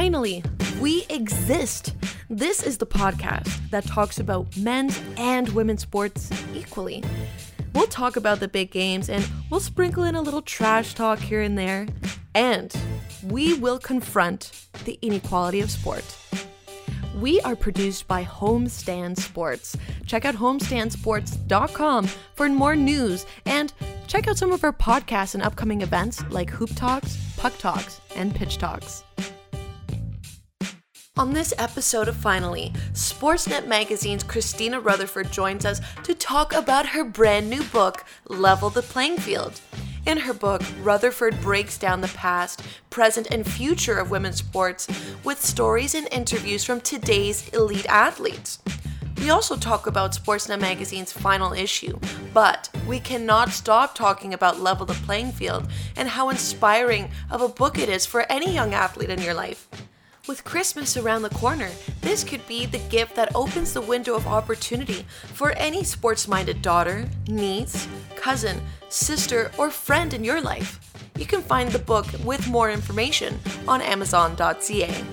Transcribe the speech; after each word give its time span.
Finally, 0.00 0.42
we 0.80 1.04
exist. 1.10 1.94
This 2.30 2.62
is 2.62 2.78
the 2.78 2.86
podcast 2.86 3.68
that 3.68 3.84
talks 3.84 4.18
about 4.18 4.56
men's 4.56 4.98
and 5.18 5.46
women's 5.50 5.82
sports 5.82 6.30
equally. 6.54 7.04
We'll 7.74 7.86
talk 7.86 8.16
about 8.16 8.40
the 8.40 8.48
big 8.48 8.70
games 8.70 9.10
and 9.10 9.28
we'll 9.50 9.60
sprinkle 9.60 10.04
in 10.04 10.14
a 10.14 10.22
little 10.22 10.40
trash 10.40 10.94
talk 10.94 11.18
here 11.18 11.42
and 11.42 11.58
there. 11.58 11.86
And 12.34 12.74
we 13.24 13.58
will 13.58 13.78
confront 13.78 14.68
the 14.86 14.98
inequality 15.02 15.60
of 15.60 15.70
sport. 15.70 16.16
We 17.14 17.42
are 17.42 17.54
produced 17.54 18.08
by 18.08 18.24
Homestand 18.24 19.18
Sports. 19.18 19.76
Check 20.06 20.24
out 20.24 20.34
homestandsports.com 20.34 22.06
for 22.06 22.48
more 22.48 22.74
news 22.74 23.26
and 23.44 23.70
check 24.06 24.28
out 24.28 24.38
some 24.38 24.52
of 24.52 24.64
our 24.64 24.72
podcasts 24.72 25.34
and 25.34 25.42
upcoming 25.42 25.82
events 25.82 26.24
like 26.30 26.48
Hoop 26.48 26.70
Talks, 26.74 27.18
Puck 27.36 27.58
Talks, 27.58 28.00
and 28.16 28.34
Pitch 28.34 28.56
Talks. 28.56 29.04
On 31.20 31.34
this 31.34 31.52
episode 31.58 32.08
of 32.08 32.16
Finally, 32.16 32.72
Sportsnet 32.94 33.66
Magazine's 33.66 34.24
Kristina 34.24 34.82
Rutherford 34.82 35.30
joins 35.30 35.66
us 35.66 35.82
to 36.02 36.14
talk 36.14 36.54
about 36.54 36.86
her 36.86 37.04
brand 37.04 37.50
new 37.50 37.62
book, 37.62 38.06
Level 38.28 38.70
the 38.70 38.80
Playing 38.80 39.18
Field. 39.18 39.60
In 40.06 40.16
her 40.16 40.32
book, 40.32 40.62
Rutherford 40.80 41.38
breaks 41.42 41.76
down 41.76 42.00
the 42.00 42.08
past, 42.08 42.62
present, 42.88 43.26
and 43.30 43.46
future 43.46 43.98
of 43.98 44.10
women's 44.10 44.38
sports 44.38 44.88
with 45.22 45.44
stories 45.44 45.94
and 45.94 46.08
interviews 46.10 46.64
from 46.64 46.80
today's 46.80 47.46
elite 47.50 47.84
athletes. 47.84 48.60
We 49.18 49.28
also 49.28 49.56
talk 49.56 49.86
about 49.86 50.12
Sportsnet 50.12 50.58
Magazine's 50.58 51.12
final 51.12 51.52
issue, 51.52 51.98
but 52.32 52.70
we 52.88 52.98
cannot 52.98 53.50
stop 53.50 53.94
talking 53.94 54.32
about 54.32 54.60
Level 54.60 54.86
the 54.86 54.94
Playing 54.94 55.32
Field 55.32 55.68
and 55.96 56.08
how 56.08 56.30
inspiring 56.30 57.10
of 57.30 57.42
a 57.42 57.48
book 57.48 57.78
it 57.78 57.90
is 57.90 58.06
for 58.06 58.24
any 58.32 58.54
young 58.54 58.72
athlete 58.72 59.10
in 59.10 59.20
your 59.20 59.34
life. 59.34 59.68
With 60.30 60.44
Christmas 60.44 60.96
around 60.96 61.22
the 61.22 61.30
corner, 61.30 61.68
this 62.02 62.22
could 62.22 62.46
be 62.46 62.64
the 62.64 62.78
gift 62.88 63.16
that 63.16 63.34
opens 63.34 63.72
the 63.72 63.80
window 63.80 64.14
of 64.14 64.28
opportunity 64.28 65.04
for 65.34 65.50
any 65.56 65.82
sports 65.82 66.28
minded 66.28 66.62
daughter, 66.62 67.08
niece, 67.26 67.88
cousin, 68.14 68.62
sister, 68.88 69.50
or 69.58 69.70
friend 69.70 70.14
in 70.14 70.22
your 70.22 70.40
life. 70.40 70.78
You 71.18 71.26
can 71.26 71.42
find 71.42 71.68
the 71.72 71.80
book 71.80 72.06
with 72.24 72.46
more 72.46 72.70
information 72.70 73.40
on 73.66 73.82
Amazon.ca. 73.82 75.04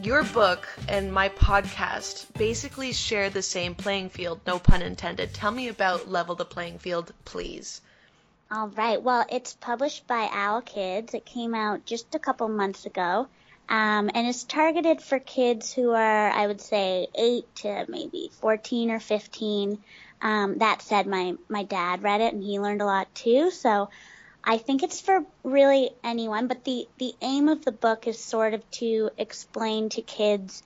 Your 0.00 0.22
book 0.22 0.68
and 0.86 1.12
my 1.12 1.30
podcast 1.30 2.32
basically 2.34 2.92
share 2.92 3.28
the 3.28 3.42
same 3.42 3.74
playing 3.74 4.10
field, 4.10 4.40
no 4.46 4.60
pun 4.60 4.82
intended. 4.82 5.34
Tell 5.34 5.50
me 5.50 5.66
about 5.66 6.08
Level 6.08 6.36
the 6.36 6.44
Playing 6.44 6.78
Field, 6.78 7.12
please. 7.24 7.80
All 8.54 8.68
right. 8.68 9.02
Well, 9.02 9.26
it's 9.30 9.54
published 9.54 10.06
by 10.06 10.28
Owl 10.30 10.60
Kids. 10.60 11.12
It 11.12 11.26
came 11.26 11.56
out 11.56 11.84
just 11.86 12.14
a 12.14 12.20
couple 12.20 12.46
months 12.46 12.86
ago. 12.86 13.26
Um, 13.68 14.08
and 14.14 14.28
it's 14.28 14.44
targeted 14.44 15.02
for 15.02 15.18
kids 15.18 15.72
who 15.72 15.90
are, 15.90 16.30
I 16.30 16.46
would 16.46 16.60
say, 16.60 17.08
8 17.16 17.52
to 17.56 17.84
maybe 17.88 18.30
14 18.40 18.92
or 18.92 19.00
15. 19.00 19.82
Um, 20.22 20.58
that 20.58 20.82
said, 20.82 21.08
my, 21.08 21.34
my 21.48 21.64
dad 21.64 22.04
read 22.04 22.20
it 22.20 22.32
and 22.32 22.44
he 22.44 22.60
learned 22.60 22.80
a 22.80 22.86
lot 22.86 23.12
too. 23.12 23.50
So 23.50 23.90
I 24.44 24.58
think 24.58 24.84
it's 24.84 25.00
for 25.00 25.24
really 25.42 25.90
anyone. 26.04 26.46
But 26.46 26.62
the, 26.62 26.86
the 26.98 27.12
aim 27.22 27.48
of 27.48 27.64
the 27.64 27.72
book 27.72 28.06
is 28.06 28.20
sort 28.20 28.54
of 28.54 28.70
to 28.72 29.10
explain 29.18 29.88
to 29.88 30.00
kids 30.00 30.62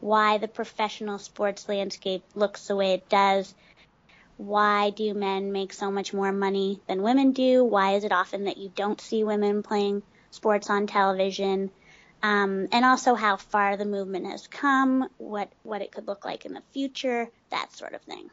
why 0.00 0.36
the 0.36 0.48
professional 0.48 1.18
sports 1.18 1.66
landscape 1.66 2.24
looks 2.34 2.66
the 2.66 2.76
way 2.76 2.92
it 2.92 3.08
does 3.08 3.54
why 4.36 4.90
do 4.90 5.14
men 5.14 5.52
make 5.52 5.72
so 5.72 5.90
much 5.90 6.12
more 6.12 6.32
money 6.32 6.80
than 6.86 7.02
women 7.02 7.32
do? 7.32 7.64
Why 7.64 7.94
is 7.94 8.04
it 8.04 8.12
often 8.12 8.44
that 8.44 8.58
you 8.58 8.70
don't 8.74 9.00
see 9.00 9.24
women 9.24 9.62
playing 9.62 10.02
sports 10.30 10.68
on 10.68 10.86
television? 10.86 11.70
Um, 12.22 12.68
and 12.72 12.84
also 12.84 13.14
how 13.14 13.36
far 13.36 13.76
the 13.76 13.84
movement 13.84 14.26
has 14.26 14.46
come, 14.46 15.08
what 15.18 15.50
what 15.62 15.82
it 15.82 15.92
could 15.92 16.06
look 16.06 16.24
like 16.24 16.44
in 16.44 16.54
the 16.54 16.62
future, 16.72 17.28
that 17.50 17.72
sort 17.72 17.94
of 17.94 18.02
thing. 18.02 18.30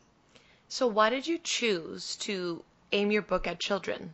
So, 0.68 0.88
why 0.88 1.10
did 1.10 1.28
you 1.28 1.38
choose 1.38 2.16
to 2.18 2.64
aim 2.92 3.12
your 3.12 3.22
book 3.22 3.46
at 3.46 3.60
children? 3.60 4.14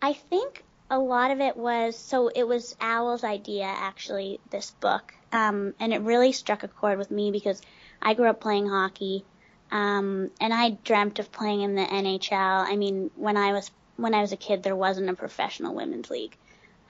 I 0.00 0.12
think 0.12 0.62
a 0.90 0.98
lot 0.98 1.30
of 1.30 1.40
it 1.40 1.56
was 1.56 1.96
so 1.96 2.28
it 2.28 2.46
was 2.46 2.76
Owl's 2.80 3.24
idea 3.24 3.64
actually 3.64 4.40
this 4.50 4.70
book, 4.70 5.12
um, 5.32 5.74
and 5.80 5.92
it 5.92 6.02
really 6.02 6.32
struck 6.32 6.62
a 6.62 6.68
chord 6.68 6.98
with 6.98 7.10
me 7.10 7.30
because 7.30 7.60
I 8.00 8.14
grew 8.14 8.28
up 8.28 8.40
playing 8.40 8.68
hockey. 8.68 9.24
Um, 9.70 10.30
and 10.40 10.54
I 10.54 10.70
dreamt 10.84 11.18
of 11.18 11.32
playing 11.32 11.62
in 11.62 11.74
the 11.74 11.82
NHL. 11.82 12.30
I 12.66 12.76
mean, 12.76 13.10
when 13.16 13.36
I 13.36 13.52
was 13.52 13.70
when 13.96 14.14
I 14.14 14.20
was 14.20 14.32
a 14.32 14.36
kid, 14.36 14.62
there 14.62 14.76
wasn't 14.76 15.08
a 15.08 15.14
professional 15.14 15.74
women's 15.74 16.10
league, 16.10 16.36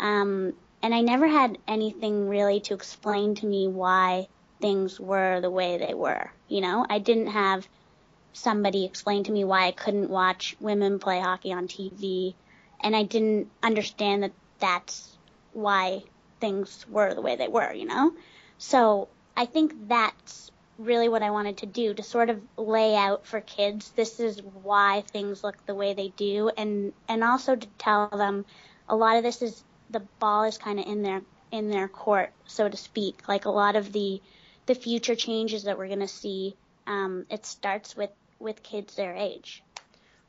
um, 0.01 0.53
and 0.83 0.95
I 0.95 1.01
never 1.01 1.27
had 1.27 1.59
anything 1.67 2.29
really 2.29 2.61
to 2.61 2.75
explain 2.75 3.35
to 3.37 3.47
me 3.47 3.69
why 3.69 4.29
things 4.61 4.99
were 4.99 5.41
the 5.41 5.51
way 5.51 5.79
they 5.79 5.95
were. 5.95 6.31
You 6.49 6.61
know, 6.61 6.85
I 6.89 6.99
didn't 6.99 7.29
have 7.29 7.67
somebody 8.33 8.85
explain 8.85 9.25
to 9.25 9.33
me 9.33 9.45
why 9.45 9.67
I 9.67 9.73
couldn't 9.73 10.11
watch 10.11 10.57
women 10.61 10.99
play 10.99 11.21
hockey 11.21 11.53
on 11.53 11.69
TV, 11.69 12.35
and 12.81 12.95
I 12.95 13.05
didn't 13.05 13.51
understand 13.63 14.23
that 14.25 14.33
that's 14.59 15.17
why 15.53 16.03
things 16.41 16.85
were 16.91 17.15
the 17.15 17.23
way 17.23 17.37
they 17.37 17.49
were. 17.49 17.73
You 17.73 17.87
know, 17.87 18.13
so 18.59 19.09
I 19.37 19.47
think 19.47 19.89
that's 19.89 20.51
really 20.79 21.09
what 21.09 21.23
I 21.23 21.31
wanted 21.31 21.59
to 21.59 21.67
do 21.67 21.95
to 21.95 22.03
sort 22.03 22.31
of 22.31 22.41
lay 22.57 22.95
out 22.95 23.27
for 23.27 23.41
kids 23.41 23.91
this 23.97 24.21
is 24.21 24.43
why 24.63 25.03
things 25.11 25.43
look 25.43 25.65
the 25.67 25.75
way 25.75 25.95
they 25.95 26.09
do. 26.09 26.51
And 26.57 26.93
and 27.09 27.25
also 27.25 27.57
to 27.57 27.67
tell 27.79 28.09
them 28.09 28.45
a 28.89 28.97
lot 28.97 29.17
of 29.17 29.23
this 29.23 29.43
is 29.43 29.65
the 29.91 30.01
ball 30.19 30.45
is 30.45 30.59
kind 30.59 30.79
of 30.79 30.87
in 30.87 31.03
their 31.03 31.23
in 31.51 31.71
their 31.71 31.89
court 31.89 32.33
so 32.47 32.69
to 32.69 32.77
speak. 32.77 33.29
Like 33.29 33.45
a 33.45 33.51
lot 33.51 33.77
of 33.77 33.93
the 33.93 34.21
the 34.67 34.75
future 34.75 35.15
changes 35.15 35.65
that 35.65 35.79
we're 35.79 35.87
going 35.87 36.01
to 36.01 36.09
see 36.09 36.57
um, 36.87 37.27
it 37.31 37.47
starts 37.47 37.97
with 37.97 38.11
with 38.39 38.63
kids 38.63 38.95
their 38.97 39.15
age 39.15 39.63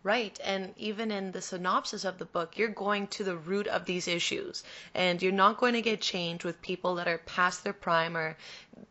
Right. 0.07 0.39
And 0.41 0.73
even 0.77 1.11
in 1.11 1.33
the 1.33 1.41
synopsis 1.41 2.05
of 2.05 2.17
the 2.17 2.23
book, 2.23 2.57
you're 2.57 2.69
going 2.69 3.07
to 3.07 3.25
the 3.25 3.35
root 3.35 3.67
of 3.67 3.83
these 3.83 4.07
issues. 4.07 4.63
And 4.93 5.21
you're 5.21 5.33
not 5.33 5.57
going 5.57 5.73
to 5.73 5.81
get 5.81 5.99
change 5.99 6.45
with 6.45 6.61
people 6.61 6.95
that 6.95 7.09
are 7.09 7.17
past 7.17 7.65
their 7.65 7.73
prime 7.73 8.15
or 8.15 8.37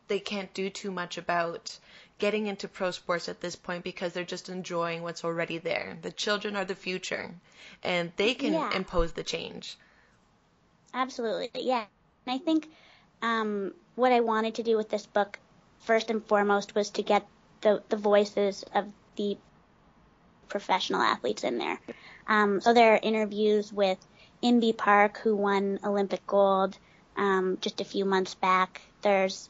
they 0.09 0.19
can't 0.19 0.53
do 0.53 0.69
too 0.69 0.91
much 0.91 1.17
about 1.17 1.75
getting 2.19 2.45
into 2.45 2.67
pro 2.67 2.91
sports 2.91 3.29
at 3.29 3.41
this 3.41 3.55
point 3.55 3.83
because 3.83 4.13
they're 4.13 4.35
just 4.35 4.47
enjoying 4.47 5.01
what's 5.01 5.23
already 5.23 5.57
there. 5.57 5.97
The 6.03 6.11
children 6.11 6.55
are 6.55 6.65
the 6.65 6.75
future 6.75 7.33
and 7.81 8.11
they 8.17 8.35
can 8.35 8.53
yeah. 8.53 8.75
impose 8.75 9.13
the 9.13 9.23
change. 9.23 9.75
Absolutely. 10.93 11.49
Yeah. 11.55 11.85
And 12.27 12.35
I 12.35 12.37
think 12.37 12.69
um, 13.23 13.73
what 13.95 14.11
I 14.11 14.19
wanted 14.19 14.53
to 14.53 14.61
do 14.61 14.77
with 14.77 14.89
this 14.89 15.07
book, 15.07 15.39
first 15.79 16.11
and 16.11 16.23
foremost, 16.23 16.75
was 16.75 16.91
to 16.91 17.01
get 17.01 17.25
the, 17.61 17.81
the 17.89 17.97
voices 17.97 18.63
of 18.75 18.85
the 19.15 19.35
professional 20.49 21.01
athletes 21.01 21.43
in 21.43 21.57
there. 21.57 21.79
Um, 22.27 22.61
so 22.61 22.73
there 22.73 22.93
are 22.93 22.99
interviews 23.01 23.71
with 23.71 23.97
Inbee 24.43 24.75
Park, 24.75 25.19
who 25.19 25.35
won 25.35 25.79
Olympic 25.83 26.25
gold 26.27 26.77
um, 27.15 27.57
just 27.61 27.81
a 27.81 27.85
few 27.85 28.05
months 28.05 28.35
back. 28.35 28.81
There's 29.01 29.49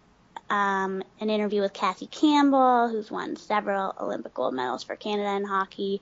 um, 0.50 1.04
an 1.20 1.30
interview 1.30 1.62
with 1.62 1.74
Cassie 1.74 2.08
Campbell, 2.08 2.88
who's 2.90 3.12
won 3.12 3.36
several 3.36 3.94
Olympic 4.00 4.34
gold 4.34 4.54
medals 4.54 4.84
for 4.84 4.96
Canada 4.96 5.36
in 5.36 5.46
hockey. 5.46 6.02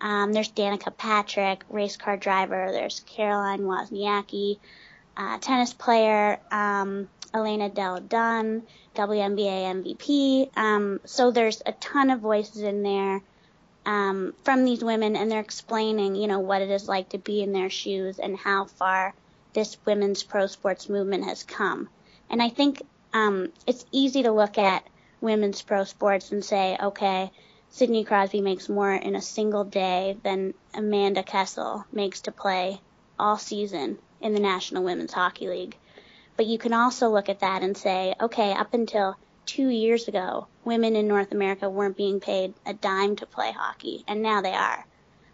Um, 0.00 0.32
there's 0.32 0.50
Danica 0.50 0.96
Patrick, 0.96 1.62
race 1.70 1.96
car 1.96 2.16
driver. 2.16 2.70
There's 2.72 3.00
Caroline 3.00 3.60
Wozniacki, 3.60 4.58
uh, 5.16 5.38
tennis 5.38 5.72
player. 5.72 6.40
Um, 6.50 7.08
Elena 7.34 7.68
Delle 7.68 8.00
Donne, 8.00 8.62
WNBA 8.94 9.82
MVP. 9.82 10.56
Um, 10.56 11.00
so 11.04 11.30
there's 11.30 11.62
a 11.64 11.72
ton 11.72 12.10
of 12.10 12.20
voices 12.20 12.62
in 12.62 12.82
there 12.82 13.22
um, 13.84 14.34
from 14.44 14.64
these 14.64 14.82
women, 14.82 15.16
and 15.16 15.30
they're 15.30 15.40
explaining, 15.40 16.14
you 16.14 16.26
know, 16.26 16.40
what 16.40 16.62
it 16.62 16.70
is 16.70 16.88
like 16.88 17.10
to 17.10 17.18
be 17.18 17.42
in 17.42 17.52
their 17.52 17.70
shoes 17.70 18.18
and 18.18 18.36
how 18.36 18.66
far 18.66 19.14
this 19.52 19.76
women's 19.84 20.22
pro 20.22 20.46
sports 20.46 20.88
movement 20.88 21.24
has 21.24 21.42
come. 21.42 21.88
And 22.30 22.42
I 22.42 22.48
think 22.48 22.82
um, 23.12 23.52
it's 23.66 23.84
easy 23.92 24.22
to 24.22 24.32
look 24.32 24.58
at 24.58 24.86
women's 25.20 25.62
pro 25.62 25.84
sports 25.84 26.32
and 26.32 26.44
say, 26.44 26.76
okay, 26.80 27.30
Sidney 27.70 28.04
Crosby 28.04 28.40
makes 28.40 28.68
more 28.68 28.92
in 28.92 29.16
a 29.16 29.22
single 29.22 29.64
day 29.64 30.16
than 30.22 30.54
Amanda 30.74 31.22
Kessel 31.22 31.84
makes 31.92 32.22
to 32.22 32.32
play 32.32 32.80
all 33.18 33.38
season 33.38 33.98
in 34.20 34.34
the 34.34 34.40
National 34.40 34.84
Women's 34.84 35.12
Hockey 35.12 35.48
League. 35.48 35.76
But 36.36 36.46
you 36.46 36.58
can 36.58 36.72
also 36.72 37.08
look 37.08 37.28
at 37.28 37.40
that 37.40 37.62
and 37.62 37.76
say, 37.76 38.14
okay, 38.20 38.52
up 38.52 38.74
until 38.74 39.16
two 39.46 39.68
years 39.68 40.08
ago, 40.08 40.46
women 40.64 40.96
in 40.96 41.08
North 41.08 41.32
America 41.32 41.68
weren't 41.68 41.96
being 41.96 42.20
paid 42.20 42.54
a 42.66 42.74
dime 42.74 43.16
to 43.16 43.26
play 43.26 43.52
hockey, 43.52 44.04
and 44.06 44.22
now 44.22 44.40
they 44.40 44.54
are. 44.54 44.86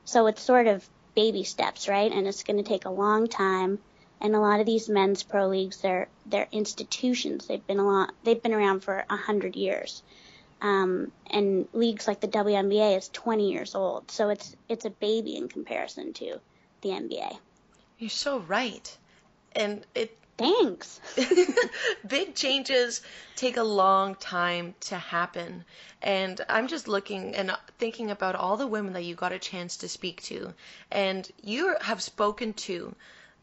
So 0.04 0.26
it's 0.26 0.42
sort 0.42 0.66
of 0.66 0.88
baby 1.14 1.44
steps, 1.44 1.88
right? 1.88 2.10
And 2.10 2.26
it's 2.26 2.44
going 2.44 2.62
to 2.62 2.68
take 2.68 2.84
a 2.84 2.90
long 2.90 3.28
time. 3.28 3.78
And 4.20 4.34
a 4.34 4.40
lot 4.40 4.60
of 4.60 4.66
these 4.66 4.88
men's 4.88 5.22
pro 5.22 5.46
leagues, 5.48 5.80
they're 5.80 6.08
they're 6.26 6.48
institutions. 6.50 7.46
They've 7.46 7.66
been 7.66 7.78
a 7.78 7.86
lot. 7.86 8.14
They've 8.24 8.42
been 8.42 8.52
around 8.52 8.80
for 8.80 9.04
a 9.08 9.16
hundred 9.16 9.54
years. 9.54 10.02
Um, 10.60 11.12
and 11.28 11.68
leagues 11.72 12.08
like 12.08 12.20
the 12.20 12.26
WNBA 12.26 12.96
is 12.96 13.08
20 13.10 13.52
years 13.52 13.76
old, 13.76 14.10
so 14.10 14.28
it's 14.30 14.56
it's 14.68 14.84
a 14.84 14.90
baby 14.90 15.36
in 15.36 15.48
comparison 15.48 16.12
to 16.14 16.40
the 16.80 16.88
NBA. 16.88 17.36
You're 17.98 18.10
so 18.10 18.40
right. 18.40 18.96
And 19.54 19.86
it 19.94 20.17
Thanks. 20.38 21.00
big 22.06 22.36
changes 22.36 23.02
take 23.34 23.56
a 23.56 23.62
long 23.64 24.14
time 24.14 24.76
to 24.80 24.96
happen. 24.96 25.64
And 26.00 26.40
I'm 26.48 26.68
just 26.68 26.86
looking 26.86 27.34
and 27.34 27.56
thinking 27.78 28.12
about 28.12 28.36
all 28.36 28.56
the 28.56 28.68
women 28.68 28.92
that 28.92 29.02
you 29.02 29.16
got 29.16 29.32
a 29.32 29.38
chance 29.40 29.78
to 29.78 29.88
speak 29.88 30.22
to. 30.22 30.54
And 30.92 31.28
you 31.42 31.74
have 31.80 32.00
spoken 32.00 32.52
to 32.54 32.94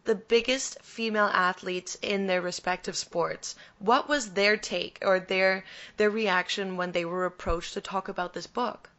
the 0.06 0.16
biggest 0.16 0.82
female 0.84 1.26
athletes 1.34 1.98
in 2.02 2.28
their 2.28 2.42
respective 2.42 2.96
sports. 2.96 3.56
What 3.80 4.08
was 4.08 4.32
their 4.32 4.56
take 4.56 5.00
or 5.02 5.20
their 5.20 5.66
their 5.98 6.10
reaction 6.10 6.78
when 6.78 6.94
they 6.94 7.04
were 7.04 7.26
approached 7.26 7.74
to 7.74 7.82
talk 7.82 8.08
about 8.08 8.34
this 8.34 8.48
book? 8.48 8.90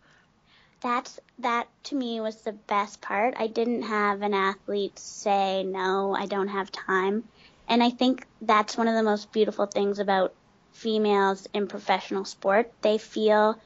That's 0.83 1.19
that 1.39 1.69
to 1.85 1.95
me 1.95 2.21
was 2.21 2.43
the 2.43 2.53
best 2.53 3.01
part. 3.01 3.35
I 3.39 3.47
didn't 3.47 3.85
have 3.85 4.21
an 4.21 4.35
athlete 4.35 4.99
say 4.99 5.63
no, 5.63 6.15
I 6.15 6.27
don't 6.27 6.49
have 6.49 6.71
time. 6.71 7.25
And 7.69 7.83
I 7.83 7.91
think 7.91 8.27
that's 8.41 8.77
one 8.77 8.89
of 8.89 8.95
the 8.95 9.03
most 9.03 9.33
beautiful 9.33 9.67
things 9.67 9.99
about 9.99 10.35
females 10.73 11.49
in 11.53 11.67
professional 11.67 12.25
sport. 12.25 12.73
They 12.83 12.99
feel, 12.99 13.59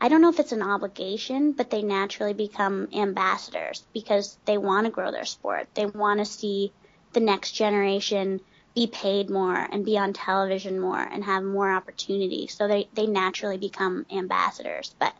I 0.00 0.08
don't 0.08 0.22
know 0.22 0.30
if 0.30 0.40
it's 0.40 0.52
an 0.52 0.62
obligation, 0.62 1.52
but 1.52 1.70
they 1.70 1.82
naturally 1.82 2.34
become 2.34 2.88
ambassadors 2.92 3.84
because 3.92 4.38
they 4.46 4.58
want 4.58 4.86
to 4.86 4.90
grow 4.90 5.12
their 5.12 5.24
sport. 5.24 5.68
They 5.74 5.86
want 5.86 6.18
to 6.20 6.24
see 6.24 6.72
the 7.12 7.20
next 7.20 7.52
generation 7.52 8.40
be 8.74 8.86
paid 8.86 9.30
more 9.30 9.56
and 9.56 9.84
be 9.84 9.96
on 9.96 10.12
television 10.12 10.78
more 10.78 11.00
and 11.00 11.24
have 11.24 11.42
more 11.42 11.70
opportunity. 11.70 12.46
So 12.46 12.68
they, 12.68 12.88
they 12.94 13.06
naturally 13.06 13.56
become 13.56 14.04
ambassadors. 14.10 14.94
But, 14.98 15.14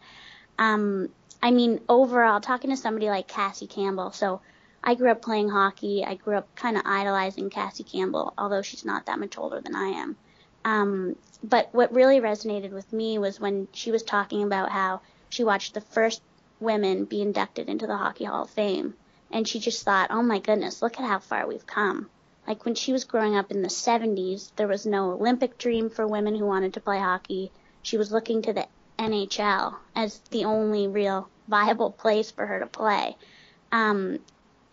um, 0.59 1.09
I 1.43 1.51
mean, 1.53 1.81
overall, 1.89 2.41
talking 2.41 2.71
to 2.71 2.77
somebody 2.77 3.09
like 3.09 3.29
Cassie 3.29 3.67
Campbell, 3.67 4.11
so 4.11 4.41
I 4.89 4.95
grew 4.95 5.11
up 5.11 5.21
playing 5.21 5.49
hockey. 5.49 6.05
I 6.05 6.15
grew 6.15 6.37
up 6.37 6.55
kind 6.55 6.77
of 6.77 6.85
idolizing 6.87 7.51
Cassie 7.51 7.83
Campbell, 7.83 8.33
although 8.39 8.63
she's 8.63 8.85
not 8.85 9.07
that 9.07 9.19
much 9.19 9.37
older 9.37 9.61
than 9.61 9.75
I 9.75 9.89
am. 9.89 10.17
Um, 10.65 11.17
but 11.43 11.69
what 11.73 11.93
really 11.93 12.21
resonated 12.21 12.71
with 12.71 12.93
me 12.93 13.19
was 13.19 13.41
when 13.41 13.67
she 13.73 13.91
was 13.91 14.05
talking 14.05 14.45
about 14.45 14.71
how 14.71 15.01
she 15.29 15.43
watched 15.43 15.75
the 15.75 15.81
first 15.81 16.23
women 16.61 17.05
be 17.05 17.21
inducted 17.21 17.69
into 17.69 17.89
the 17.89 17.97
Hockey 17.97 18.27
Hall 18.27 18.45
of 18.45 18.51
Fame. 18.51 18.95
And 19.33 19.49
she 19.49 19.59
just 19.59 19.85
thought, 19.85 20.13
oh 20.13 20.23
my 20.23 20.39
goodness, 20.39 20.81
look 20.81 21.01
at 21.01 21.07
how 21.07 21.19
far 21.19 21.49
we've 21.49 21.67
come. 21.67 22.09
Like 22.47 22.65
when 22.65 22.77
she 22.77 22.93
was 22.93 23.03
growing 23.03 23.35
up 23.35 23.51
in 23.51 23.63
the 23.63 23.69
70s, 23.69 24.53
there 24.55 24.69
was 24.69 24.87
no 24.87 25.11
Olympic 25.15 25.59
dream 25.59 25.91
for 25.91 26.07
women 26.07 26.37
who 26.37 26.47
wanted 26.47 26.75
to 26.75 26.81
play 26.81 27.01
hockey. 27.01 27.51
She 27.83 27.99
was 27.99 28.13
looking 28.13 28.43
to 28.43 28.53
the 28.53 28.69
NHL 29.01 29.75
as 29.97 30.21
the 30.31 30.45
only 30.45 30.87
real 30.87 31.29
viable 31.49 31.91
place 31.91 32.31
for 32.31 32.47
her 32.47 32.61
to 32.61 32.67
play. 32.67 33.17
Um, 33.73 34.21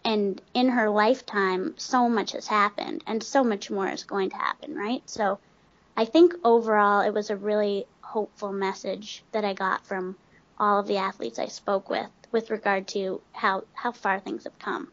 and 0.06 0.42
in 0.54 0.70
her 0.70 0.90
lifetime, 0.90 1.76
so 1.78 2.10
much 2.10 2.34
has 2.34 2.48
happened, 2.48 3.04
and 3.08 3.24
so 3.24 3.44
much 3.44 3.70
more 3.70 3.88
is 3.88 4.04
going 4.04 4.30
to 4.30 4.36
happen, 4.36 4.76
right? 4.76 5.02
So 5.10 5.40
I 5.96 6.06
think 6.06 6.34
overall 6.44 7.02
it 7.02 7.14
was 7.14 7.30
a 7.30 7.36
really 7.36 7.86
hopeful 8.02 8.52
message 8.52 9.24
that 9.32 9.46
I 9.46 9.54
got 9.54 9.86
from 9.86 10.16
all 10.60 10.80
of 10.80 10.88
the 10.88 10.98
athletes 10.98 11.40
I 11.40 11.48
spoke 11.48 11.90
with 11.90 12.10
with 12.32 12.50
regard 12.50 12.88
to 12.90 13.22
how, 13.32 13.64
how 13.74 13.92
far 13.92 14.20
things 14.20 14.44
have 14.44 14.58
come. 14.60 14.92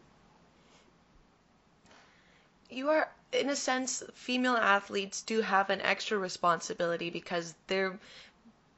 You 2.68 2.90
are, 2.90 3.08
in 3.32 3.48
a 3.48 3.56
sense, 3.56 4.02
female 4.14 4.56
athletes 4.56 5.22
do 5.22 5.40
have 5.40 5.70
an 5.70 5.80
extra 5.80 6.18
responsibility 6.18 7.10
because 7.10 7.54
they're 7.66 7.98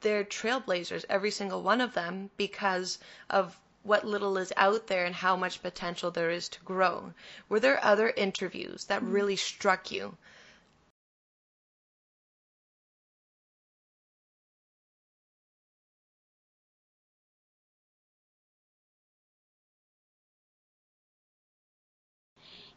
they're 0.00 0.24
trailblazers, 0.24 1.04
every 1.08 1.30
single 1.30 1.62
one 1.62 1.80
of 1.80 1.94
them, 1.94 2.28
because 2.36 2.98
of 3.30 3.56
what 3.82 4.04
little 4.06 4.36
is 4.38 4.52
out 4.56 4.86
there 4.86 5.04
and 5.04 5.14
how 5.14 5.36
much 5.36 5.62
potential 5.62 6.10
there 6.10 6.30
is 6.30 6.48
to 6.50 6.60
grow. 6.62 7.12
Were 7.48 7.60
there 7.60 7.84
other 7.84 8.10
interviews 8.10 8.84
that 8.86 9.02
mm-hmm. 9.02 9.12
really 9.12 9.36
struck 9.36 9.90
you? 9.90 10.16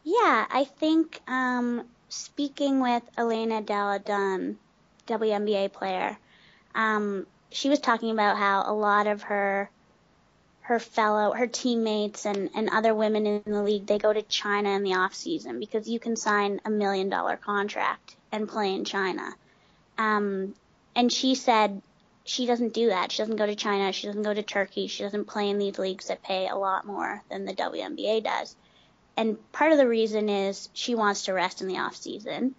Yeah, 0.04 0.46
I 0.50 0.64
think 0.64 1.20
um, 1.26 1.84
speaking 2.08 2.80
with 2.80 3.02
Elena 3.18 3.60
Delle 3.60 3.98
Donne, 3.98 4.56
WNBA 5.06 5.72
player, 5.72 6.16
um, 6.76 7.26
she 7.50 7.68
was 7.68 7.80
talking 7.80 8.10
about 8.12 8.36
how 8.38 8.62
a 8.66 8.72
lot 8.72 9.08
of 9.08 9.22
her 9.22 9.68
her 10.66 10.80
fellow 10.80 11.32
her 11.32 11.46
teammates 11.46 12.26
and 12.26 12.50
and 12.54 12.68
other 12.70 12.92
women 12.92 13.24
in 13.24 13.42
the 13.46 13.62
league 13.62 13.86
they 13.86 13.98
go 13.98 14.12
to 14.12 14.22
China 14.22 14.70
in 14.70 14.82
the 14.82 14.94
off 14.94 15.14
season 15.14 15.60
because 15.60 15.88
you 15.88 16.00
can 16.00 16.16
sign 16.16 16.60
a 16.64 16.70
million 16.70 17.08
dollar 17.08 17.36
contract 17.36 18.16
and 18.32 18.48
play 18.48 18.74
in 18.74 18.84
China. 18.84 19.32
Um, 19.96 20.54
and 20.96 21.12
she 21.12 21.36
said 21.36 21.80
she 22.24 22.46
doesn't 22.46 22.74
do 22.74 22.88
that. 22.88 23.12
She 23.12 23.22
doesn't 23.22 23.36
go 23.36 23.46
to 23.46 23.54
China. 23.54 23.92
She 23.92 24.08
doesn't 24.08 24.24
go 24.24 24.34
to 24.34 24.42
Turkey. 24.42 24.88
She 24.88 25.04
doesn't 25.04 25.26
play 25.26 25.48
in 25.50 25.58
these 25.58 25.78
leagues 25.78 26.08
that 26.08 26.24
pay 26.24 26.48
a 26.48 26.56
lot 26.56 26.84
more 26.84 27.22
than 27.30 27.44
the 27.44 27.54
WNBA 27.54 28.24
does. 28.24 28.56
And 29.16 29.38
part 29.52 29.70
of 29.70 29.78
the 29.78 29.86
reason 29.86 30.28
is 30.28 30.68
she 30.72 30.96
wants 30.96 31.26
to 31.26 31.32
rest 31.32 31.62
in 31.62 31.68
the 31.68 31.78
off 31.78 31.94
season, 31.94 32.56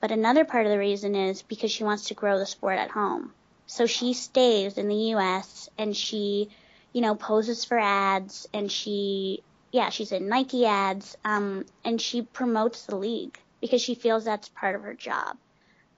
but 0.00 0.12
another 0.12 0.44
part 0.44 0.66
of 0.66 0.72
the 0.72 0.78
reason 0.78 1.14
is 1.14 1.40
because 1.40 1.70
she 1.70 1.84
wants 1.84 2.08
to 2.08 2.14
grow 2.14 2.38
the 2.38 2.44
sport 2.44 2.78
at 2.78 2.90
home. 2.90 3.32
So 3.66 3.86
she 3.86 4.12
stays 4.12 4.76
in 4.76 4.88
the 4.88 4.94
U.S. 5.16 5.70
and 5.78 5.96
she 5.96 6.50
you 6.96 7.02
know, 7.02 7.14
poses 7.14 7.62
for 7.62 7.78
ads 7.78 8.48
and 8.54 8.72
she, 8.72 9.42
yeah, 9.70 9.90
she's 9.90 10.12
in 10.12 10.30
Nike 10.30 10.64
ads, 10.64 11.14
um, 11.26 11.66
and 11.84 12.00
she 12.00 12.22
promotes 12.22 12.86
the 12.86 12.96
league 12.96 13.38
because 13.60 13.82
she 13.82 13.94
feels 13.94 14.24
that's 14.24 14.48
part 14.48 14.74
of 14.74 14.80
her 14.80 14.94
job. 14.94 15.36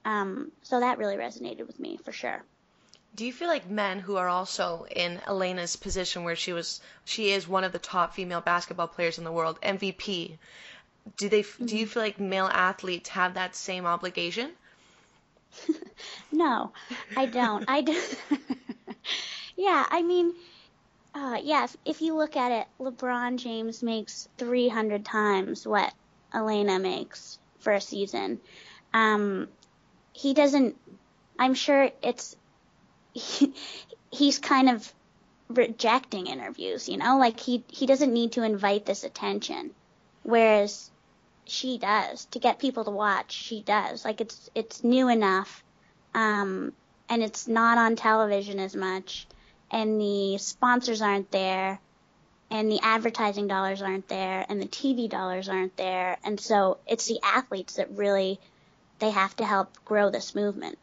Um, 0.05 0.50
so 0.65 0.81
that 0.81 0.99
really 0.99 1.15
resonated 1.15 1.69
with 1.69 1.79
me 1.79 2.00
for 2.05 2.11
sure. 2.11 2.43
Do 3.15 3.25
you 3.25 3.33
feel 3.33 3.47
like 3.47 3.71
men 3.71 4.00
who 4.00 4.17
are 4.17 4.27
also 4.27 4.87
in 4.91 5.21
Elena's 5.25 5.77
position 5.77 6.25
where 6.25 6.35
she 6.35 6.53
was 6.53 6.81
she 7.05 7.31
is 7.31 7.47
one 7.47 7.62
of 7.62 7.71
the 7.71 7.79
top 7.79 8.15
female 8.15 8.41
basketball 8.41 8.89
players 8.89 9.19
in 9.19 9.25
the 9.25 9.31
world, 9.31 9.61
MVP, 9.61 10.37
do 11.17 11.29
they 11.29 11.43
mm-hmm. 11.45 11.65
do 11.65 11.77
you 11.77 11.85
mm-hmm. 11.85 11.93
feel 11.93 12.03
like 12.03 12.19
male 12.19 12.50
athletes 12.53 13.11
have 13.11 13.35
that 13.35 13.55
same 13.55 13.87
obligation? 13.87 14.50
no, 16.33 16.73
I 17.17 17.27
don't. 17.27 17.65
I 17.69 17.83
do. 17.83 18.03
yeah, 19.56 19.87
I 19.89 20.03
mean, 20.03 20.35
uh, 21.19 21.41
yeah, 21.43 21.65
if, 21.65 21.77
if 21.85 22.01
you 22.01 22.15
look 22.15 22.37
at 22.37 22.53
it, 22.53 22.67
LeBron 22.81 23.39
James 23.39 23.83
makes 23.83 24.29
300 24.39 25.05
times 25.05 25.67
what 25.67 25.93
Elena 26.33 26.79
makes 26.79 27.39
for 27.59 27.73
a 27.73 27.81
season. 27.81 28.39
Um, 28.95 29.49
he 30.13 30.33
doesn't. 30.33 30.77
I'm 31.39 31.55
sure 31.55 31.91
it's. 32.03 32.37
He, 33.13 33.53
he's 34.13 34.39
kind 34.39 34.71
of 34.71 34.93
rejecting 35.49 36.29
interviews, 36.29 36.89
you 36.89 36.99
know, 36.99 37.19
like 37.19 37.41
he 37.41 37.65
he 37.69 37.87
doesn't 37.87 38.13
need 38.13 38.33
to 38.33 38.43
invite 38.43 38.87
this 38.87 39.03
attention, 39.03 39.73
whereas 40.23 40.91
she 41.47 41.79
does 41.79 42.27
to 42.27 42.39
get 42.39 42.61
people 42.61 42.85
to 42.85 42.91
watch. 42.91 43.33
She 43.33 43.63
does. 43.63 44.05
Like 44.05 44.21
it's 44.21 44.51
it's 44.55 44.85
new 44.85 45.09
enough, 45.09 45.65
um, 46.15 46.73
and 47.09 47.23
it's 47.25 47.49
not 47.49 47.77
on 47.77 47.97
television 47.97 48.61
as 48.61 48.77
much 48.77 49.27
and 49.71 50.01
the 50.01 50.39
sponsors 50.39 51.03
aren't 51.03 51.31
there 51.31 51.79
and 52.51 52.71
the 52.71 52.81
advertising 52.83 53.47
dollars 53.47 53.83
aren't 53.83 54.09
there 54.09 54.47
and 54.49 54.61
the 54.61 54.67
TV 54.67 55.09
dollars 55.09 55.49
aren't 55.49 55.77
there 55.77 56.17
and 56.25 56.41
so 56.41 56.79
it's 56.87 57.07
the 57.07 57.21
athletes 57.23 57.75
that 57.75 57.91
really 57.91 58.41
they 58.99 59.11
have 59.11 59.37
to 59.37 59.45
help 59.45 59.73
grow 59.85 60.11
this 60.11 60.35
movement. 60.35 60.79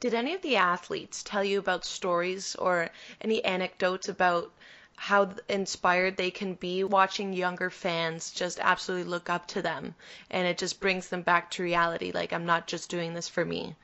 Did 0.00 0.14
any 0.14 0.34
of 0.34 0.42
the 0.42 0.56
athletes 0.56 1.22
tell 1.22 1.44
you 1.44 1.58
about 1.58 1.84
stories 1.84 2.54
or 2.56 2.90
any 3.20 3.44
anecdotes 3.44 4.08
about 4.08 4.52
how 4.96 5.32
inspired 5.48 6.16
they 6.16 6.30
can 6.30 6.54
be 6.54 6.84
watching 6.84 7.32
younger 7.32 7.70
fans 7.70 8.30
just 8.30 8.60
absolutely 8.60 9.10
look 9.10 9.30
up 9.30 9.46
to 9.48 9.62
them 9.62 9.94
and 10.30 10.46
it 10.46 10.58
just 10.58 10.80
brings 10.80 11.08
them 11.08 11.22
back 11.22 11.50
to 11.50 11.62
reality 11.62 12.12
like 12.12 12.32
I'm 12.32 12.46
not 12.46 12.66
just 12.66 12.90
doing 12.90 13.14
this 13.14 13.28
for 13.28 13.44
me. 13.44 13.74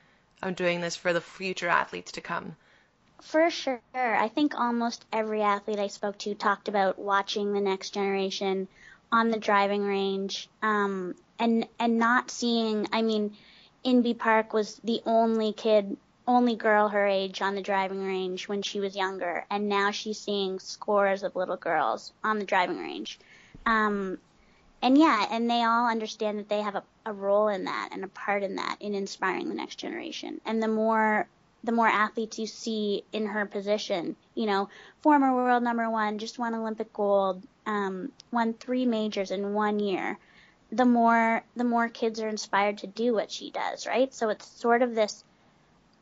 I'm 0.41 0.53
doing 0.53 0.79
this 0.79 0.95
for 0.95 1.11
the 1.11 1.21
future 1.21 1.67
athletes 1.67 2.13
to 2.13 2.21
come. 2.21 2.55
For 3.21 3.49
sure. 3.49 3.81
I 3.93 4.29
think 4.29 4.55
almost 4.55 5.05
every 5.11 5.41
athlete 5.41 5.79
I 5.79 5.87
spoke 5.87 6.17
to 6.19 6.33
talked 6.35 6.67
about 6.67 6.97
watching 6.97 7.53
the 7.53 7.61
next 7.61 7.91
generation 7.91 8.67
on 9.11 9.29
the 9.29 9.39
driving 9.39 9.83
range 9.85 10.49
um, 10.61 11.15
and 11.37 11.67
and 11.79 11.97
not 11.97 12.31
seeing. 12.31 12.87
I 12.93 13.01
mean, 13.01 13.35
Inbee 13.83 14.17
Park 14.17 14.53
was 14.53 14.79
the 14.83 15.01
only 15.05 15.53
kid, 15.53 15.97
only 16.27 16.55
girl 16.55 16.87
her 16.89 17.05
age 17.05 17.41
on 17.41 17.55
the 17.55 17.61
driving 17.61 18.05
range 18.05 18.47
when 18.47 18.61
she 18.61 18.79
was 18.79 18.95
younger, 18.95 19.45
and 19.49 19.67
now 19.67 19.91
she's 19.91 20.19
seeing 20.19 20.59
scores 20.59 21.23
of 21.23 21.35
little 21.35 21.57
girls 21.57 22.13
on 22.23 22.39
the 22.39 22.45
driving 22.45 22.77
range. 22.77 23.19
Um, 23.65 24.17
and 24.81 24.97
yeah, 24.97 25.27
and 25.29 25.49
they 25.49 25.63
all 25.63 25.87
understand 25.87 26.39
that 26.39 26.49
they 26.49 26.61
have 26.61 26.75
a, 26.75 26.83
a 27.05 27.11
role 27.11 27.49
in 27.49 27.65
that 27.65 27.89
and 27.91 28.03
a 28.03 28.07
part 28.07 28.43
in 28.43 28.55
that 28.55 28.77
in 28.79 28.95
inspiring 28.95 29.49
the 29.49 29.55
next 29.55 29.75
generation. 29.75 30.39
And 30.45 30.63
the 30.63 30.69
more 30.69 31.27
the 31.63 31.71
more 31.71 31.87
athletes 31.87 32.39
you 32.39 32.47
see 32.47 33.03
in 33.11 33.25
her 33.27 33.45
position. 33.45 34.15
You 34.35 34.45
know, 34.47 34.69
former 35.01 35.33
world 35.35 35.63
number 35.63 35.89
one, 35.89 36.17
just 36.17 36.39
won 36.39 36.55
Olympic 36.55 36.93
gold, 36.93 37.43
um, 37.65 38.11
won 38.31 38.53
three 38.53 38.85
majors 38.85 39.31
in 39.31 39.53
one 39.53 39.79
year. 39.79 40.17
the 40.71 40.85
more 40.85 41.43
the 41.55 41.63
more 41.63 41.89
kids 41.89 42.19
are 42.21 42.27
inspired 42.29 42.77
to 42.79 42.87
do 42.87 43.13
what 43.13 43.31
she 43.31 43.51
does, 43.51 43.87
right? 43.87 44.13
So 44.13 44.29
it's 44.29 44.47
sort 44.47 44.81
of 44.83 44.95
this 44.95 45.23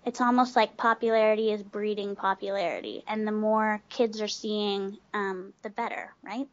it's 0.05 0.21
almost 0.21 0.55
like 0.55 0.77
popularity 0.77 1.51
is 1.51 1.61
breeding 1.63 2.15
popularity, 2.15 3.03
and 3.07 3.27
the 3.27 3.31
more 3.33 3.81
kids 3.89 4.21
are 4.21 4.27
seeing, 4.27 4.97
um, 5.13 5.53
the 5.63 5.69
better, 5.69 6.13
right? 6.23 6.47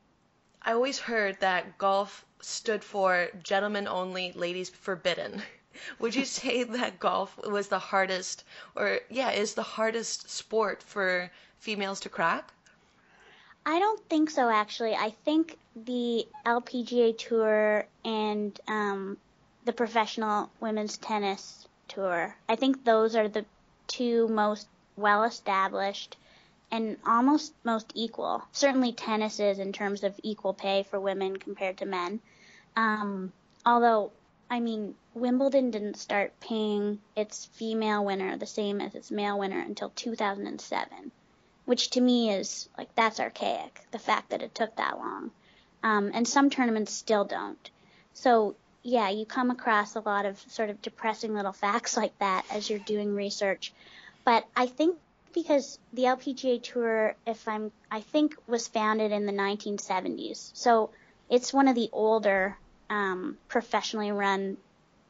I 0.62 0.72
always 0.72 0.98
heard 0.98 1.38
that 1.40 1.78
golf 1.78 2.24
stood 2.40 2.82
for 2.82 3.28
gentlemen 3.42 3.86
only, 3.86 4.32
ladies 4.32 4.70
forbidden. 4.70 5.42
Would 5.98 6.14
you 6.14 6.24
say 6.24 6.64
that 6.64 6.98
golf 6.98 7.36
was 7.46 7.68
the 7.68 7.78
hardest, 7.78 8.44
or 8.74 9.00
yeah, 9.10 9.30
is 9.30 9.54
the 9.54 9.62
hardest 9.62 10.30
sport 10.30 10.82
for 10.82 11.30
females 11.58 12.00
to 12.00 12.08
crack? 12.08 12.52
I 13.66 13.78
don't 13.78 14.08
think 14.10 14.30
so, 14.30 14.50
actually. 14.50 14.94
I 14.94 15.10
think 15.24 15.58
the 15.74 16.26
LPGA 16.44 17.16
Tour 17.16 17.86
and 18.04 18.58
um, 18.68 19.16
the 19.64 19.72
professional 19.72 20.50
women's 20.60 20.98
tennis 20.98 21.66
tour. 21.88 22.36
I 22.48 22.56
think 22.56 22.84
those 22.84 23.16
are 23.16 23.28
the 23.28 23.44
two 23.86 24.28
most 24.28 24.68
well 24.96 25.24
established 25.24 26.16
and 26.70 26.96
almost 27.06 27.52
most 27.64 27.92
equal. 27.94 28.42
Certainly 28.52 28.92
tennis 28.92 29.40
is 29.40 29.58
in 29.58 29.72
terms 29.72 30.02
of 30.02 30.18
equal 30.22 30.52
pay 30.52 30.82
for 30.82 30.98
women 30.98 31.36
compared 31.36 31.78
to 31.78 31.86
men. 31.86 32.20
Um, 32.76 33.32
although, 33.64 34.10
I 34.50 34.60
mean, 34.60 34.94
Wimbledon 35.14 35.70
didn't 35.70 35.96
start 35.96 36.38
paying 36.40 37.00
its 37.16 37.46
female 37.46 38.04
winner 38.04 38.36
the 38.36 38.46
same 38.46 38.80
as 38.80 38.94
its 38.94 39.10
male 39.10 39.38
winner 39.38 39.60
until 39.60 39.90
2007, 39.90 41.10
which 41.64 41.90
to 41.90 42.00
me 42.00 42.32
is 42.32 42.68
like 42.76 42.94
that's 42.94 43.20
archaic. 43.20 43.80
The 43.90 43.98
fact 43.98 44.30
that 44.30 44.42
it 44.42 44.54
took 44.54 44.76
that 44.76 44.98
long, 44.98 45.30
um, 45.82 46.10
and 46.14 46.28
some 46.28 46.50
tournaments 46.50 46.92
still 46.92 47.24
don't. 47.24 47.70
So 48.12 48.54
yeah, 48.82 49.08
you 49.08 49.24
come 49.24 49.50
across 49.50 49.96
a 49.96 50.00
lot 50.00 50.26
of 50.26 50.38
sort 50.48 50.70
of 50.70 50.82
depressing 50.82 51.34
little 51.34 51.52
facts 51.52 51.96
like 52.02 52.16
that 52.18 52.44
as 52.50 52.68
you're 52.68 52.78
doing 52.78 53.14
research. 53.14 53.72
But 54.24 54.46
I 54.54 54.66
think 54.66 54.98
because 55.34 55.78
the 55.92 56.04
LPGA 56.04 56.62
Tour, 56.62 57.16
if 57.26 57.48
I'm, 57.48 57.72
I 57.90 58.00
think 58.00 58.36
was 58.46 58.68
founded 58.68 59.10
in 59.10 59.26
the 59.26 59.32
1970s, 59.32 60.50
so 60.54 60.90
it's 61.28 61.52
one 61.52 61.66
of 61.66 61.74
the 61.74 61.90
older 61.92 62.56
um, 62.94 63.38
professionally 63.48 64.12
run 64.12 64.56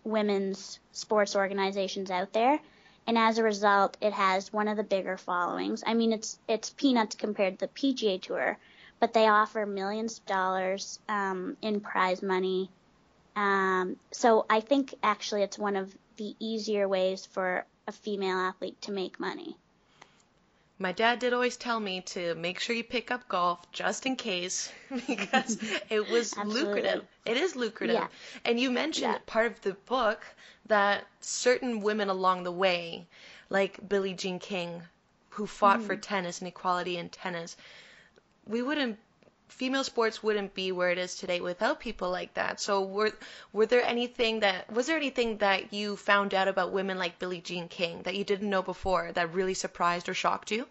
women's 0.05 0.79
sports 0.93 1.37
organizations 1.37 2.11
out 2.11 2.33
there, 2.33 2.61
and 3.07 3.19
as 3.19 3.39
a 3.39 3.43
result, 3.43 3.97
it 4.01 4.13
has 4.13 4.53
one 4.53 4.69
of 4.69 4.77
the 4.77 4.83
bigger 4.83 5.17
followings. 5.17 5.85
I 5.87 5.95
mean, 5.95 6.13
it's 6.13 6.39
it's 6.49 6.71
peanuts 6.71 7.15
compared 7.17 7.59
to 7.59 7.67
the 7.67 7.73
PGA 7.73 8.21
Tour, 8.21 8.59
but 9.01 9.13
they 9.13 9.29
offer 9.29 9.67
millions 9.67 10.19
of 10.19 10.27
dollars 10.27 10.99
um, 11.09 11.57
in 11.63 11.81
prize 11.81 12.23
money 12.23 12.71
um, 13.37 13.97
so 14.13 14.47
I 14.49 14.61
think 14.61 14.95
actually 15.03 15.43
it's 15.43 15.59
one 15.59 15.77
of 15.77 15.95
the 16.17 16.35
easier 16.39 16.89
ways 16.89 17.27
for 17.27 17.67
a 17.87 17.93
female 17.93 18.39
athlete 18.39 18.81
to 18.83 18.93
make 18.93 19.19
money. 19.19 19.57
My 20.79 20.93
dad 20.93 21.21
did 21.21 21.33
always 21.33 21.57
tell 21.57 21.79
me 21.79 22.01
to 22.01 22.35
make 22.35 22.59
sure 22.59 22.75
you 22.75 22.83
pick 22.83 23.11
up 23.11 23.29
golf 23.29 23.71
just 23.71 24.07
in 24.07 24.17
case 24.17 24.73
because 25.07 25.59
it 25.89 26.09
was 26.11 26.37
lucrative. 26.45 27.05
It 27.25 27.37
is 27.37 27.55
lucrative. 27.55 27.95
Yeah. 27.95 28.09
And 28.45 28.59
you 28.59 28.71
mentioned 28.71 29.13
yeah. 29.13 29.19
part 29.27 29.47
of 29.47 29.61
the 29.63 29.75
book 29.87 30.25
that 30.67 31.07
certain 31.21 31.81
women 31.81 32.09
along 32.09 32.43
the 32.43 32.53
way, 32.53 33.07
like 33.51 33.89
Billie 33.89 34.15
Jean 34.15 34.39
King, 34.39 34.83
who 35.31 35.47
fought 35.47 35.81
mm. 35.81 35.87
for 35.87 35.97
tennis 35.97 36.41
and 36.41 36.49
equality 36.49 36.97
in 36.97 37.09
tennis, 37.09 37.57
we 38.47 38.63
wouldn't 38.63 38.99
female 39.55 39.85
sports 39.85 40.21
wouldn't 40.23 40.53
be 40.53 40.73
where 40.73 40.91
it 40.91 40.99
is 40.99 41.15
today 41.15 41.41
without 41.41 41.79
people 41.79 42.11
like 42.11 42.35
that. 42.35 42.61
So 42.61 42.83
were 42.83 43.13
were 43.53 43.67
there 43.67 43.85
anything 43.85 44.41
that 44.41 44.71
was 44.73 44.87
there 44.89 44.97
anything 44.97 45.39
that 45.39 45.73
you 45.73 45.97
found 45.97 46.35
out 46.35 46.49
about 46.49 46.73
women 46.73 46.99
like 46.99 47.21
Billie 47.21 47.41
Jean 47.41 47.69
King 47.69 48.03
that 48.03 48.17
you 48.17 48.25
didn't 48.25 48.51
know 48.51 48.63
before 48.63 49.13
that 49.13 49.33
really 49.33 49.55
surprised 49.55 50.09
or 50.09 50.15
shocked 50.15 50.51
you? 50.51 50.67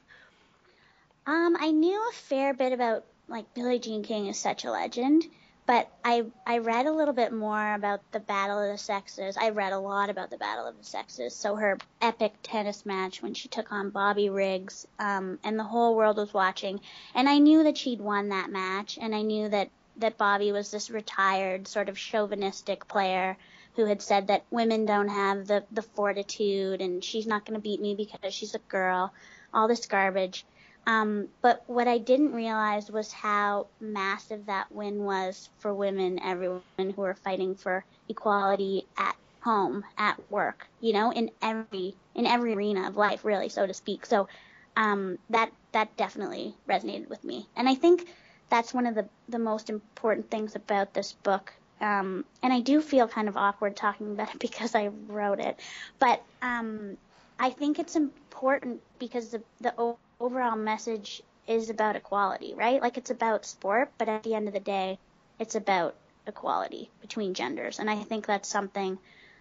Um, 1.25 1.55
I 1.59 1.71
knew 1.71 1.97
a 2.09 2.13
fair 2.13 2.53
bit 2.53 2.73
about 2.73 3.05
like 3.29 3.53
Billie 3.53 3.79
Jean 3.79 4.03
King 4.03 4.27
is 4.27 4.37
such 4.37 4.65
a 4.65 4.71
legend. 4.71 5.23
But 5.65 5.89
I 6.03 6.25
I 6.45 6.57
read 6.57 6.87
a 6.87 6.91
little 6.91 7.13
bit 7.13 7.31
more 7.31 7.73
about 7.73 8.01
the 8.11 8.19
Battle 8.19 8.59
of 8.59 8.71
the 8.71 8.77
Sexes. 8.77 9.37
I 9.37 9.49
read 9.49 9.71
a 9.71 9.79
lot 9.79 10.09
about 10.09 10.29
the 10.29 10.37
Battle 10.37 10.67
of 10.67 10.77
the 10.77 10.83
Sexes. 10.83 11.35
So 11.35 11.55
her 11.55 11.77
epic 12.01 12.33
tennis 12.43 12.85
match 12.85 13.21
when 13.21 13.33
she 13.33 13.47
took 13.47 13.71
on 13.71 13.89
Bobby 13.89 14.29
Riggs, 14.29 14.85
um, 14.99 15.39
and 15.43 15.57
the 15.57 15.63
whole 15.63 15.95
world 15.95 16.17
was 16.17 16.33
watching. 16.33 16.81
And 17.15 17.29
I 17.29 17.37
knew 17.37 17.63
that 17.63 17.77
she'd 17.77 18.01
won 18.01 18.29
that 18.29 18.49
match, 18.49 18.97
and 19.01 19.15
I 19.15 19.21
knew 19.21 19.47
that 19.49 19.69
that 19.97 20.17
Bobby 20.17 20.51
was 20.51 20.71
this 20.71 20.89
retired 20.89 21.67
sort 21.67 21.87
of 21.87 21.97
chauvinistic 21.97 22.87
player 22.87 23.37
who 23.75 23.85
had 23.85 24.01
said 24.01 24.27
that 24.27 24.45
women 24.51 24.85
don't 24.85 25.09
have 25.09 25.47
the 25.47 25.63
the 25.71 25.81
fortitude 25.81 26.81
and 26.81 27.03
she's 27.03 27.27
not 27.27 27.45
going 27.45 27.55
to 27.55 27.61
beat 27.61 27.81
me 27.81 27.95
because 27.95 28.33
she's 28.33 28.55
a 28.55 28.59
girl. 28.59 29.13
All 29.53 29.67
this 29.67 29.85
garbage. 29.85 30.45
Um, 30.85 31.29
but 31.41 31.63
what 31.67 31.87
I 31.87 31.97
didn't 31.97 32.33
realize 32.33 32.91
was 32.91 33.11
how 33.11 33.67
massive 33.79 34.47
that 34.47 34.71
win 34.71 35.03
was 35.03 35.49
for 35.59 35.73
women, 35.73 36.19
everyone 36.21 36.61
who 36.77 37.03
are 37.03 37.15
fighting 37.15 37.55
for 37.55 37.85
equality 38.09 38.85
at 38.97 39.15
home, 39.41 39.83
at 39.97 40.19
work, 40.29 40.67
you 40.81 40.93
know, 40.93 41.11
in 41.11 41.29
every 41.41 41.95
in 42.15 42.25
every 42.25 42.53
arena 42.53 42.87
of 42.87 42.97
life, 42.97 43.23
really, 43.23 43.49
so 43.49 43.65
to 43.65 43.73
speak. 43.73 44.05
So 44.05 44.27
um, 44.75 45.19
that 45.29 45.51
that 45.71 45.95
definitely 45.97 46.55
resonated 46.67 47.09
with 47.09 47.23
me, 47.23 47.47
and 47.55 47.69
I 47.69 47.75
think 47.75 48.07
that's 48.49 48.73
one 48.73 48.85
of 48.85 48.95
the 48.95 49.07
the 49.29 49.39
most 49.39 49.69
important 49.69 50.29
things 50.29 50.55
about 50.55 50.93
this 50.93 51.13
book. 51.13 51.53
Um, 51.81 52.23
and 52.41 52.53
I 52.53 52.61
do 52.61 52.81
feel 52.81 53.07
kind 53.07 53.27
of 53.27 53.35
awkward 53.35 53.75
talking 53.75 54.11
about 54.11 54.33
it 54.33 54.39
because 54.47 54.75
I 54.75 54.87
wrote 55.07 55.39
it, 55.39 55.59
but 55.99 56.21
um, 56.41 56.97
I 57.39 57.49
think 57.51 57.79
it's 57.79 57.95
important 57.95 58.81
because 58.99 59.31
the 59.31 59.41
the 59.61 59.73
overall 60.19 60.55
message 60.55 61.21
is 61.47 61.69
about 61.69 61.95
equality, 61.95 62.53
right? 62.53 62.81
Like 62.81 62.97
it's 62.97 63.09
about 63.11 63.45
sport, 63.45 63.93
but 63.97 64.09
at 64.09 64.23
the 64.23 64.35
end 64.35 64.47
of 64.47 64.53
the 64.53 64.59
day, 64.59 64.99
it's 65.39 65.55
about 65.55 65.95
equality 66.27 66.91
between 67.01 67.33
genders. 67.33 67.79
And 67.79 67.89
I 67.89 68.01
think 68.03 68.25
that's 68.25 68.49
something 68.49 68.99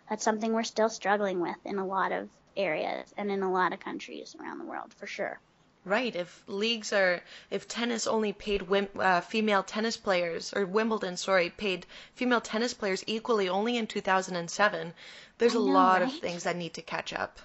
that's 0.08 0.24
something 0.24 0.52
we're 0.52 0.64
still 0.64 0.88
struggling 0.90 1.40
with 1.40 1.56
in 1.64 1.78
a 1.78 1.86
lot 1.86 2.12
of 2.12 2.28
areas 2.56 3.12
and 3.16 3.30
in 3.30 3.42
a 3.42 3.52
lot 3.52 3.72
of 3.72 3.80
countries 3.80 4.34
around 4.40 4.58
the 4.58 4.66
world 4.66 4.92
for 4.94 5.06
sure. 5.06 5.40
Right. 5.84 6.14
If 6.16 6.42
leagues 6.48 6.92
are, 6.92 7.22
if 7.50 7.68
tennis 7.68 8.06
only 8.08 8.32
paid 8.32 8.66
uh, 8.98 9.20
female 9.20 9.62
tennis 9.62 9.96
players, 9.96 10.52
or 10.52 10.66
Wimbledon, 10.66 11.16
sorry, 11.16 11.50
paid 11.50 11.86
female 12.14 12.40
tennis 12.40 12.74
players 12.74 13.04
equally 13.06 13.48
only 13.48 13.76
in 13.76 13.86
2007, 13.86 14.92
there's 15.38 15.54
know, 15.54 15.60
a 15.60 15.60
lot 15.60 16.02
right? 16.02 16.10
of 16.10 16.10
things 16.10 16.42
that 16.44 16.56
need 16.56 16.74
to 16.74 16.82
catch 16.82 17.12
up. 17.12 17.38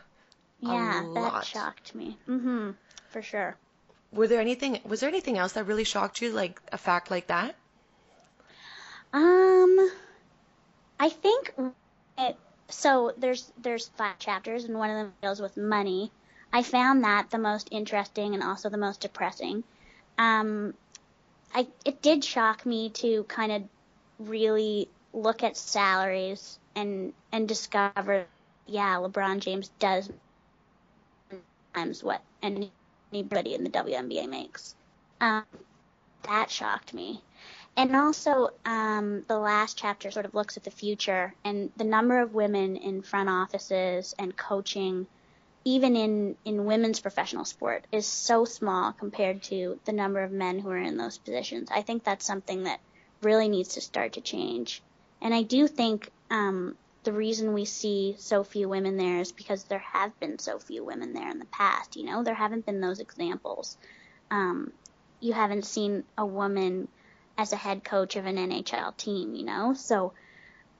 Yeah, 0.60 1.08
that 1.14 1.42
shocked 1.44 1.96
me. 1.96 2.18
Mhm 2.28 2.76
for 3.10 3.22
sure. 3.22 3.56
Were 4.12 4.28
there 4.28 4.40
anything? 4.40 4.80
Was 4.86 5.02
there 5.02 5.10
anything 5.10 5.38
else 5.38 5.54
that 5.54 5.66
really 5.66 5.84
shocked 5.84 6.22
you, 6.22 6.32
like 6.32 6.62
a 6.72 6.78
fact 6.78 7.12
like 7.12 7.28
that? 7.28 7.56
Um, 9.14 9.92
I 11.00 11.10
think 11.10 11.54
it. 12.18 12.38
So 12.70 13.14
there's 13.18 13.52
there's 13.58 13.90
five 13.90 14.20
chapters, 14.20 14.66
and 14.66 14.78
one 14.78 14.90
of 14.90 14.98
them 14.98 15.14
deals 15.22 15.42
with 15.42 15.58
money. 15.58 16.12
I 16.52 16.64
found 16.64 17.04
that 17.04 17.30
the 17.30 17.38
most 17.38 17.68
interesting 17.72 18.34
and 18.34 18.44
also 18.44 18.70
the 18.70 18.78
most 18.78 19.02
depressing. 19.02 19.64
Um, 20.18 20.74
I 21.54 21.68
it 21.86 22.02
did 22.02 22.24
shock 22.24 22.66
me 22.66 22.90
to 22.92 23.24
kind 23.24 23.52
of 23.52 23.64
really 24.20 24.90
look 25.14 25.44
at 25.44 25.58
salaries 25.58 26.60
and 26.76 27.14
and 27.32 27.48
discover, 27.48 28.26
yeah, 28.66 28.96
LeBron 28.96 29.40
James 29.40 29.70
does 29.80 30.10
times 31.74 32.04
what 32.04 32.22
any 32.42 32.72
anybody 33.12 33.54
in 33.54 33.64
the 33.64 33.70
WNBA 33.70 34.30
makes. 34.30 34.76
Um, 35.22 35.44
that 36.24 36.50
shocked 36.52 36.94
me. 36.94 37.22
And 37.76 37.96
also, 37.96 38.50
um, 38.66 39.24
the 39.28 39.38
last 39.38 39.78
chapter 39.78 40.10
sort 40.10 40.26
of 40.26 40.34
looks 40.34 40.58
at 40.58 40.64
the 40.64 40.72
future 40.72 41.36
and 41.44 41.72
the 41.78 41.84
number 41.84 42.20
of 42.20 42.34
women 42.34 42.76
in 42.76 43.04
front 43.04 43.30
offices 43.30 44.16
and 44.18 44.36
coaching, 44.36 45.06
even 45.64 45.96
in, 45.96 46.36
in 46.44 46.66
women's 46.66 47.00
professional 47.00 47.46
sport, 47.46 47.86
is 47.92 48.08
so 48.08 48.46
small 48.46 48.94
compared 48.94 49.44
to 49.44 49.80
the 49.86 49.92
number 49.92 50.22
of 50.22 50.32
men 50.32 50.58
who 50.58 50.72
are 50.72 50.78
in 50.78 50.98
those 50.98 51.20
positions. 51.20 51.70
I 51.72 51.84
think 51.84 52.04
that's 52.04 52.26
something 52.26 52.64
that 52.64 52.80
really 53.22 53.48
needs 53.48 53.76
to 53.76 53.82
start 53.82 54.14
to 54.14 54.22
change. 54.22 54.82
And 55.22 55.34
I 55.34 55.44
do 55.44 55.68
think 55.68 56.10
um, 56.32 56.76
the 57.08 57.14
reason 57.14 57.54
we 57.54 57.64
see 57.64 58.16
so 58.20 58.44
few 58.44 58.68
women 58.68 58.98
there 58.98 59.22
is 59.22 59.32
because 59.32 59.64
there 59.64 59.80
have 59.94 60.20
been 60.20 60.38
so 60.40 60.60
few 60.60 60.84
women 60.84 61.14
there 61.14 61.32
in 61.32 61.40
the 61.40 61.46
past. 61.46 61.96
You 61.96 62.04
know, 62.04 62.22
there 62.22 62.36
haven't 62.36 62.66
been 62.66 62.82
those 62.82 63.00
examples. 63.00 63.78
Um, 64.30 64.74
you 65.22 65.32
haven't 65.32 65.66
seen 65.66 66.04
a 66.18 66.26
woman 66.26 66.90
as 67.38 67.54
a 67.54 67.56
head 67.56 67.86
coach 67.86 68.18
of 68.18 68.26
an 68.26 68.36
NHL 68.36 68.98
team. 68.98 69.36
You 69.36 69.46
know, 69.46 69.74
so 69.74 70.12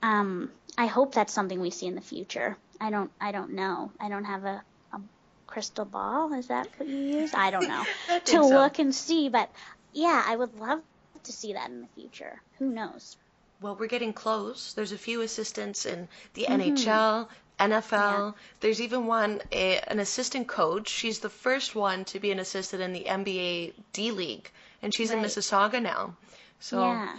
um, 0.02 0.50
I 0.76 0.84
hope 0.84 1.14
that's 1.14 1.32
something 1.32 1.62
we 1.62 1.70
see 1.70 1.86
in 1.86 1.94
the 1.94 2.02
future. 2.02 2.58
I 2.78 2.90
don't. 2.90 3.10
I 3.18 3.32
don't 3.32 3.54
know. 3.54 3.90
I 3.98 4.10
don't 4.10 4.26
have 4.26 4.44
a, 4.44 4.62
a 4.92 5.00
crystal 5.46 5.86
ball. 5.86 6.34
Is 6.34 6.48
that 6.48 6.68
what 6.76 6.90
you 6.90 7.20
use? 7.20 7.32
I 7.32 7.50
don't 7.50 7.68
know 7.68 7.84
to 8.26 8.30
so. 8.30 8.48
look 8.48 8.78
and 8.78 8.94
see. 8.94 9.30
But 9.30 9.50
yeah, 9.94 10.22
I 10.26 10.36
would 10.36 10.60
love 10.60 10.82
to 11.24 11.32
see 11.32 11.54
that 11.54 11.70
in 11.70 11.80
the 11.80 11.88
future. 11.96 12.42
Who 12.58 12.68
knows? 12.68 13.16
Well, 13.60 13.76
we're 13.76 13.86
getting 13.88 14.12
close. 14.12 14.72
There's 14.74 14.92
a 14.92 14.98
few 14.98 15.20
assistants 15.22 15.84
in 15.86 16.08
the 16.34 16.46
Mm-hmm. 16.48 16.74
NHL, 16.74 17.28
NFL. 17.58 18.34
There's 18.60 18.80
even 18.80 19.06
one, 19.06 19.40
a, 19.52 19.78
an 19.80 19.98
assistant 19.98 20.46
coach. 20.46 20.88
She's 20.88 21.18
the 21.18 21.28
first 21.30 21.74
one 21.74 22.04
to 22.06 22.20
be 22.20 22.30
an 22.30 22.38
assistant 22.38 22.82
in 22.82 22.92
the 22.92 23.04
NBA 23.04 23.72
D 23.92 24.10
League, 24.12 24.50
and 24.82 24.94
she's 24.94 25.10
in 25.10 25.18
Mississauga 25.20 25.82
now. 25.82 26.14
So 26.60 26.82
yeah. 26.82 27.16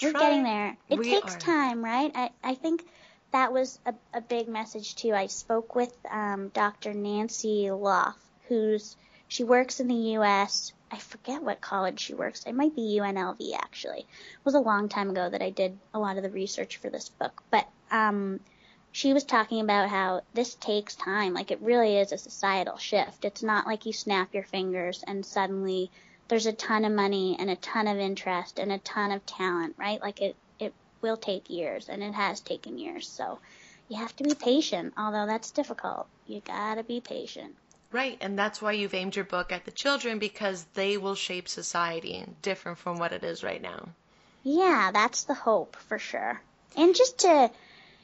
We're 0.00 0.12
getting 0.12 0.44
there. 0.44 0.76
It 0.88 0.98
we 0.98 1.10
takes 1.10 1.34
are. 1.34 1.38
time, 1.38 1.84
right? 1.84 2.12
I, 2.14 2.30
I 2.44 2.54
think 2.54 2.84
that 3.32 3.52
was 3.52 3.78
a, 3.84 3.94
a 4.14 4.20
big 4.20 4.48
message 4.48 4.94
too. 4.94 5.12
I 5.12 5.26
spoke 5.26 5.74
with 5.74 5.92
um, 6.10 6.48
Dr. 6.54 6.94
Nancy 6.94 7.70
Lough, 7.70 8.14
who's 8.48 8.96
she 9.32 9.44
works 9.44 9.80
in 9.80 9.88
the 9.88 10.12
U.S. 10.18 10.74
I 10.90 10.98
forget 10.98 11.42
what 11.42 11.62
college 11.62 12.00
she 12.00 12.12
works. 12.12 12.44
It 12.44 12.52
might 12.54 12.76
be 12.76 12.98
UNLV 13.00 13.54
actually. 13.56 14.00
It 14.00 14.44
was 14.44 14.52
a 14.52 14.60
long 14.60 14.90
time 14.90 15.08
ago 15.08 15.26
that 15.26 15.40
I 15.40 15.48
did 15.48 15.78
a 15.94 15.98
lot 15.98 16.18
of 16.18 16.22
the 16.22 16.28
research 16.28 16.76
for 16.76 16.90
this 16.90 17.08
book, 17.08 17.42
but 17.50 17.66
um, 17.90 18.40
she 18.90 19.14
was 19.14 19.24
talking 19.24 19.62
about 19.62 19.88
how 19.88 20.20
this 20.34 20.54
takes 20.56 20.96
time. 20.96 21.32
Like 21.32 21.50
it 21.50 21.62
really 21.62 21.96
is 21.96 22.12
a 22.12 22.18
societal 22.18 22.76
shift. 22.76 23.24
It's 23.24 23.42
not 23.42 23.66
like 23.66 23.86
you 23.86 23.94
snap 23.94 24.34
your 24.34 24.42
fingers 24.42 25.02
and 25.06 25.24
suddenly 25.24 25.90
there's 26.28 26.44
a 26.44 26.52
ton 26.52 26.84
of 26.84 26.92
money 26.92 27.34
and 27.40 27.48
a 27.48 27.56
ton 27.56 27.88
of 27.88 27.96
interest 27.96 28.58
and 28.58 28.70
a 28.70 28.76
ton 28.80 29.12
of 29.12 29.24
talent, 29.24 29.76
right? 29.78 30.02
Like 30.02 30.20
it, 30.20 30.36
it 30.58 30.74
will 31.00 31.16
take 31.16 31.48
years 31.48 31.88
and 31.88 32.02
it 32.02 32.12
has 32.12 32.42
taken 32.42 32.76
years. 32.76 33.08
So 33.08 33.38
you 33.88 33.96
have 33.96 34.14
to 34.16 34.24
be 34.24 34.34
patient, 34.34 34.92
although 34.98 35.24
that's 35.24 35.52
difficult. 35.52 36.06
You 36.26 36.42
gotta 36.44 36.82
be 36.82 37.00
patient. 37.00 37.56
Right, 37.92 38.16
and 38.22 38.38
that's 38.38 38.62
why 38.62 38.72
you've 38.72 38.94
aimed 38.94 39.16
your 39.16 39.26
book 39.26 39.52
at 39.52 39.66
the 39.66 39.70
children 39.70 40.18
because 40.18 40.64
they 40.72 40.96
will 40.96 41.14
shape 41.14 41.46
society 41.46 42.24
different 42.40 42.78
from 42.78 42.98
what 42.98 43.12
it 43.12 43.22
is 43.22 43.44
right 43.44 43.60
now. 43.60 43.90
Yeah, 44.42 44.90
that's 44.92 45.24
the 45.24 45.34
hope 45.34 45.76
for 45.76 45.98
sure. 45.98 46.40
And 46.74 46.94
just 46.94 47.18
to, 47.18 47.50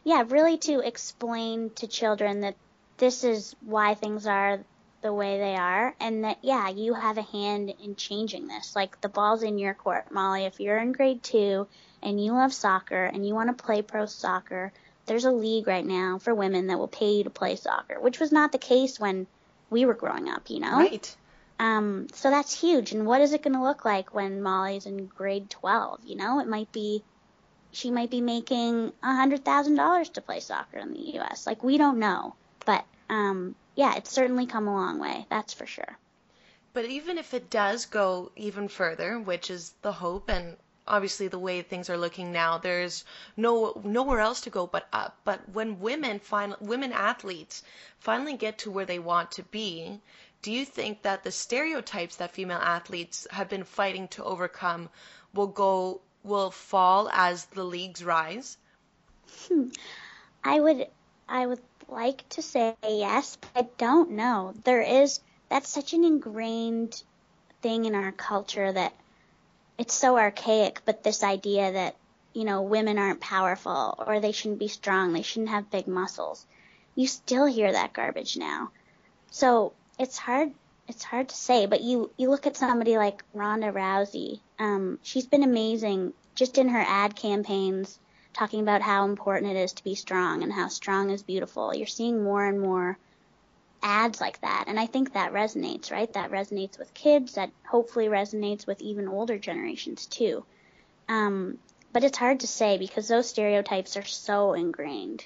yeah, 0.05 0.25
really 0.29 0.59
to 0.59 0.81
explain 0.81 1.71
to 1.77 1.87
children 1.87 2.43
that 2.43 2.57
this 2.99 3.25
is 3.25 3.57
why 3.63 3.95
things 3.95 4.27
are 4.27 4.61
the 5.01 5.13
way 5.13 5.39
they 5.39 5.57
are 5.57 5.95
and 6.01 6.25
that, 6.25 6.39
yeah, 6.43 6.69
you 6.69 6.93
have 6.93 7.17
a 7.17 7.23
hand 7.23 7.73
in 7.83 7.97
changing 7.97 8.47
this. 8.47 8.77
Like 8.77 9.01
the 9.01 9.09
ball's 9.09 9.43
in 9.43 9.59
your 9.59 9.75
court, 9.75 10.13
Molly. 10.13 10.45
If 10.45 10.61
you're 10.61 10.79
in 10.79 10.93
grade 10.93 11.23
two 11.23 11.67
and 12.03 12.23
you 12.23 12.33
love 12.33 12.53
soccer 12.53 13.05
and 13.05 13.27
you 13.27 13.35
want 13.35 13.57
to 13.57 13.65
play 13.65 13.81
pro 13.81 14.07
soccer, 14.07 14.73
there's 15.07 15.25
a 15.25 15.33
league 15.33 15.67
right 15.67 15.87
now 15.87 16.19
for 16.19 16.35
women 16.35 16.67
that 16.67 16.79
will 16.79 16.89
pay 16.89 17.13
you 17.13 17.25
to 17.25 17.31
play 17.31 17.57
soccer, 17.57 17.99
which 17.99 18.21
was 18.21 18.33
not 18.33 18.53
the 18.53 18.59
case 18.59 19.01
when 19.01 19.27
we 19.71 19.85
were 19.85 19.95
growing 19.95 20.29
up, 20.29 20.51
you 20.51 20.61
know? 20.61 20.79
Right. 20.79 21.17
Um, 21.61 22.07
so 22.13 22.31
that's 22.31 22.59
huge. 22.59 22.93
And 22.93 23.07
what 23.07 23.21
is 23.21 23.33
it 23.33 23.43
going 23.43 23.55
to 23.55 23.63
look 23.63 23.85
like 23.85 24.15
when 24.15 24.43
Molly's 24.43 24.87
in 24.87 25.07
grade 25.07 25.51
12? 25.51 26.05
You 26.05 26.17
know, 26.17 26.41
it 26.41 26.47
might 26.47 26.71
be, 26.73 27.03
she 27.73 27.91
might 27.91 28.11
be 28.11 28.21
making 28.21 28.93
a 29.03 29.15
hundred 29.15 29.45
thousand 29.45 29.75
dollars 29.75 30.09
to 30.11 30.21
play 30.21 30.41
soccer 30.41 30.79
in 30.79 30.93
the 30.93 31.15
U.S. 31.17 31.47
Like 31.47 31.63
we 31.65 31.77
don't 31.77 31.99
know, 31.99 32.35
but 32.65 32.85
um, 33.11 33.55
yeah, 33.75 33.97
it's 33.97 34.11
certainly 34.11 34.47
come 34.47 34.69
a 34.69 34.75
long 34.75 34.99
way. 34.99 35.27
That's 35.31 35.53
for 35.53 35.67
sure. 35.67 35.99
But 36.73 36.85
even 36.85 37.19
if 37.19 37.35
it 37.35 37.51
does 37.51 37.87
go 37.87 38.31
even 38.37 38.69
further, 38.69 39.19
which 39.19 39.51
is 39.51 39.75
the 39.83 39.93
hope 39.93 40.29
and 40.31 40.57
obviously 40.89 41.29
the 41.29 41.39
way 41.39 41.63
things 41.63 41.89
are 41.89 41.97
looking 41.97 42.33
now, 42.33 42.59
there's 42.59 43.05
no 43.37 43.81
nowhere 43.85 44.21
else 44.21 44.41
to 44.43 44.51
go 44.51 44.67
but 44.67 44.89
up. 44.93 45.17
But 45.25 45.49
when 45.51 45.81
women 45.81 46.19
fin- 46.19 46.57
women 46.61 46.93
athletes 46.93 47.63
finally 47.99 48.37
get 48.37 48.59
to 48.59 48.71
where 48.71 48.87
they 48.87 48.99
want 48.99 49.31
to 49.33 49.43
be, 49.43 50.01
do 50.43 50.51
you 50.53 50.65
think 50.65 51.03
that 51.03 51.25
the 51.25 51.33
stereotypes 51.33 52.17
that 52.17 52.33
female 52.33 52.59
athletes 52.59 53.27
have 53.31 53.49
been 53.49 53.65
fighting 53.65 54.09
to 54.09 54.25
overcome 54.25 54.89
will 55.35 55.47
go 55.47 56.01
will 56.23 56.51
fall 56.51 57.09
as 57.13 57.45
the 57.47 57.65
leagues 57.65 58.05
rise? 58.05 58.57
Hmm. 59.47 59.69
I 60.43 60.61
would, 60.61 60.89
I 61.29 61.47
would 61.47 61.61
like 61.89 62.29
to 62.31 62.43
say 62.43 62.75
yes, 62.83 63.37
but 63.37 63.51
I 63.55 63.69
don't 63.79 64.13
know. 64.13 64.55
There 64.65 64.83
is 64.83 65.21
that's 65.49 65.69
such 65.69 65.93
an 65.93 66.05
ingrained 66.05 67.03
thing 67.63 67.85
in 67.85 67.95
our 67.95 68.13
culture 68.13 68.71
that 68.73 68.93
it's 69.79 69.95
so 69.95 70.19
archaic. 70.19 70.83
But 70.85 71.03
this 71.03 71.23
idea 71.23 71.73
that 71.73 71.97
you 72.35 72.45
know 72.45 72.63
women 72.63 72.99
aren't 72.99 73.21
powerful 73.21 73.95
or 74.07 74.21
they 74.21 74.33
shouldn't 74.33 74.59
be 74.59 74.69
strong, 74.69 75.13
they 75.13 75.23
shouldn't 75.23 75.51
have 75.51 75.71
big 75.71 75.87
muscles. 75.87 76.45
You 76.95 77.07
still 77.07 77.47
hear 77.47 77.73
that 77.73 77.93
garbage 77.93 78.37
now. 78.37 78.71
So 79.31 79.73
it's 79.99 80.19
hard. 80.19 80.53
It's 80.89 81.05
hard 81.05 81.29
to 81.29 81.37
say, 81.37 81.67
but 81.67 81.83
you 81.83 82.11
you 82.17 82.31
look 82.31 82.47
at 82.47 82.57
somebody 82.57 82.97
like 82.97 83.23
Ronda 83.35 83.73
Rousey. 83.73 84.41
Um, 84.59 84.99
she's 85.03 85.27
been 85.27 85.43
amazing 85.43 86.13
just 86.35 86.59
in 86.59 86.69
her 86.69 86.85
ad 86.87 87.17
campaigns 87.17 87.99
talking 88.33 88.61
about 88.61 88.83
how 88.83 89.05
important 89.05 89.53
it 89.53 89.59
is 89.59 89.73
to 89.73 89.85
be 89.85 89.95
strong 89.95 90.43
and 90.43 90.53
how 90.53 90.69
strong 90.69 91.11
is 91.11 91.23
beautiful. 91.23 91.75
You're 91.75 91.87
seeing 91.87 92.23
more 92.23 92.45
and 92.45 92.61
more 92.61 92.97
ads 93.83 94.21
like 94.21 94.41
that. 94.41 94.65
And 94.67 94.79
I 94.79 94.87
think 94.87 95.13
that 95.13 95.33
resonates, 95.33 95.91
right? 95.91 96.13
That 96.13 96.31
resonates 96.31 96.79
with 96.79 96.93
kids, 96.95 97.35
that 97.35 97.51
hopefully 97.67 98.07
resonates 98.07 98.67
with 98.67 98.81
even 98.81 99.09
older 99.09 99.39
generations 99.39 100.07
too. 100.07 100.45
Um, 101.09 101.59
but 101.93 102.05
it's 102.05 102.19
hard 102.19 102.41
to 102.41 102.47
say 102.47 102.79
because 102.79 103.09
those 103.09 103.29
stereotypes 103.29 103.97
are 103.97 104.05
so 104.05 104.53
ingrained. 104.55 105.25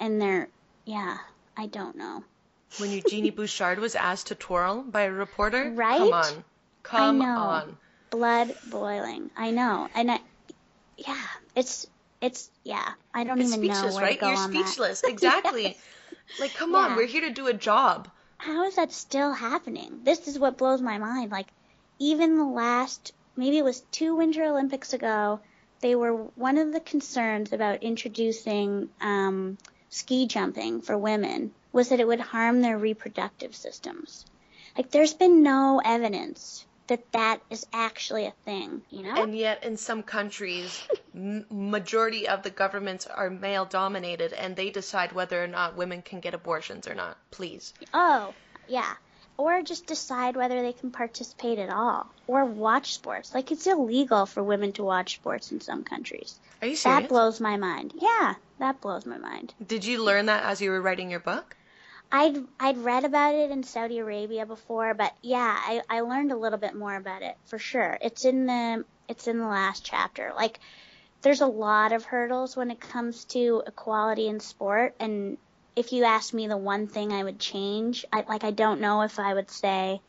And 0.00 0.20
they're, 0.20 0.48
yeah, 0.86 1.18
I 1.56 1.66
don't 1.66 1.96
know. 1.96 2.24
When 2.78 2.90
Eugenie 2.90 3.30
Bouchard 3.36 3.78
was 3.78 3.94
asked 3.94 4.28
to 4.28 4.34
twirl 4.34 4.82
by 4.82 5.02
a 5.02 5.12
reporter, 5.12 5.70
Right? 5.70 5.98
Come 5.98 6.12
on, 6.12 6.44
come 6.82 7.18
know. 7.18 7.26
on. 7.26 7.76
Blood 8.10 8.54
boiling. 8.68 9.30
I 9.36 9.50
know. 9.50 9.88
And 9.94 10.10
I, 10.10 10.20
yeah, 10.96 11.22
it's, 11.54 11.86
it's, 12.20 12.50
yeah, 12.64 12.88
I 13.14 13.24
don't 13.24 13.40
It's 13.40 13.52
even 13.52 13.68
know 13.68 13.74
speechless, 13.74 13.94
where 13.94 14.04
right? 14.04 14.14
to 14.14 14.20
go 14.20 14.26
You're 14.28 14.36
on 14.36 14.52
that. 14.52 14.66
speechless. 14.66 15.04
Exactly. 15.08 15.76
Like, 16.38 16.54
come 16.54 16.74
on, 16.74 16.96
we're 16.96 17.06
here 17.06 17.22
to 17.22 17.30
do 17.30 17.48
a 17.48 17.52
job. 17.52 18.08
how 18.38 18.64
is 18.64 18.76
that 18.76 18.92
still 18.92 19.32
happening? 19.32 20.00
This 20.04 20.28
is 20.28 20.38
what 20.38 20.56
blows 20.56 20.80
my 20.80 20.98
mind. 20.98 21.30
Like, 21.30 21.48
even 21.98 22.36
the 22.38 22.44
last, 22.44 23.12
maybe 23.36 23.58
it 23.58 23.64
was 23.64 23.82
two 23.92 24.16
Winter 24.16 24.44
Olympics 24.44 24.92
ago, 24.92 25.40
they 25.80 25.94
were 25.94 26.14
one 26.14 26.58
of 26.58 26.72
the 26.72 26.80
concerns 26.80 27.52
about 27.52 27.82
introducing 27.82 28.88
um, 29.00 29.58
ski 29.88 30.26
jumping 30.26 30.80
for 30.80 30.96
women 30.96 31.52
was 31.72 31.88
that 31.88 32.00
it 32.00 32.06
would 32.06 32.20
harm 32.20 32.60
their 32.60 32.78
reproductive 32.78 33.54
systems. 33.54 34.24
Like, 34.76 34.90
there's 34.90 35.14
been 35.14 35.42
no 35.42 35.80
evidence 35.84 36.64
that 36.90 37.12
that 37.12 37.40
is 37.50 37.64
actually 37.72 38.26
a 38.26 38.34
thing, 38.44 38.82
you 38.90 39.04
know? 39.04 39.14
And 39.14 39.36
yet, 39.36 39.62
in 39.62 39.76
some 39.76 40.02
countries, 40.02 40.82
m- 41.14 41.46
majority 41.48 42.28
of 42.28 42.42
the 42.42 42.50
governments 42.50 43.06
are 43.06 43.30
male 43.30 43.64
dominated, 43.64 44.32
and 44.32 44.56
they 44.56 44.70
decide 44.70 45.12
whether 45.12 45.42
or 45.42 45.46
not 45.46 45.76
women 45.76 46.02
can 46.02 46.18
get 46.18 46.34
abortions 46.34 46.88
or 46.88 46.94
not. 46.96 47.16
Please. 47.30 47.72
Oh, 47.94 48.34
yeah. 48.68 48.92
Or 49.36 49.62
just 49.62 49.86
decide 49.86 50.36
whether 50.36 50.60
they 50.60 50.72
can 50.72 50.90
participate 50.90 51.60
at 51.60 51.70
all. 51.70 52.12
Or 52.26 52.44
watch 52.44 52.92
sports. 52.92 53.34
Like, 53.34 53.52
it's 53.52 53.68
illegal 53.68 54.26
for 54.26 54.42
women 54.42 54.72
to 54.72 54.82
watch 54.82 55.14
sports 55.14 55.52
in 55.52 55.60
some 55.60 55.84
countries. 55.84 56.40
Are 56.60 56.68
you 56.68 56.76
serious? 56.76 57.02
That 57.02 57.08
blows 57.08 57.40
my 57.40 57.56
mind. 57.56 57.92
Yeah, 57.94 58.34
that 58.58 58.80
blows 58.80 59.06
my 59.06 59.16
mind. 59.16 59.54
Did 59.64 59.84
you 59.84 60.02
learn 60.02 60.26
that 60.26 60.44
as 60.44 60.60
you 60.60 60.70
were 60.70 60.82
writing 60.82 61.10
your 61.10 61.20
book? 61.20 61.56
I'd 62.12 62.44
I'd 62.58 62.78
read 62.78 63.04
about 63.04 63.34
it 63.34 63.50
in 63.50 63.62
Saudi 63.62 63.98
Arabia 63.98 64.44
before, 64.44 64.94
but 64.94 65.14
yeah, 65.22 65.56
I, 65.56 65.82
I 65.88 66.00
learned 66.00 66.32
a 66.32 66.36
little 66.36 66.58
bit 66.58 66.74
more 66.74 66.94
about 66.94 67.22
it 67.22 67.36
for 67.44 67.58
sure. 67.58 67.98
It's 68.00 68.24
in 68.24 68.46
the 68.46 68.84
it's 69.08 69.28
in 69.28 69.38
the 69.38 69.46
last 69.46 69.84
chapter. 69.84 70.32
Like 70.34 70.58
there's 71.22 71.40
a 71.40 71.46
lot 71.46 71.92
of 71.92 72.04
hurdles 72.04 72.56
when 72.56 72.70
it 72.70 72.80
comes 72.80 73.24
to 73.26 73.62
equality 73.66 74.26
in 74.26 74.40
sport 74.40 74.94
and 74.98 75.36
if 75.76 75.92
you 75.92 76.04
ask 76.04 76.34
me 76.34 76.48
the 76.48 76.56
one 76.56 76.88
thing 76.88 77.12
I 77.12 77.22
would 77.22 77.38
change, 77.38 78.04
I 78.12 78.24
like 78.28 78.42
I 78.42 78.50
don't 78.50 78.80
know 78.80 79.02
if 79.02 79.18
I 79.18 79.34
would 79.34 79.50
say 79.50 80.00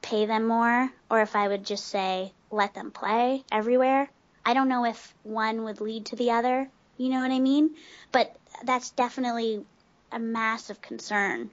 pay 0.00 0.24
them 0.24 0.46
more 0.46 0.90
or 1.10 1.20
if 1.20 1.36
I 1.36 1.48
would 1.48 1.66
just 1.66 1.86
say 1.88 2.32
let 2.50 2.74
them 2.74 2.90
play 2.90 3.44
everywhere. 3.52 4.08
I 4.44 4.54
don't 4.54 4.68
know 4.68 4.86
if 4.86 5.14
one 5.22 5.64
would 5.64 5.80
lead 5.80 6.06
to 6.06 6.16
the 6.16 6.30
other, 6.30 6.70
you 6.96 7.10
know 7.10 7.20
what 7.20 7.32
I 7.32 7.40
mean? 7.40 7.74
But 8.10 8.34
that's 8.64 8.90
definitely 8.90 9.64
a 10.16 10.18
massive 10.18 10.80
concern. 10.80 11.50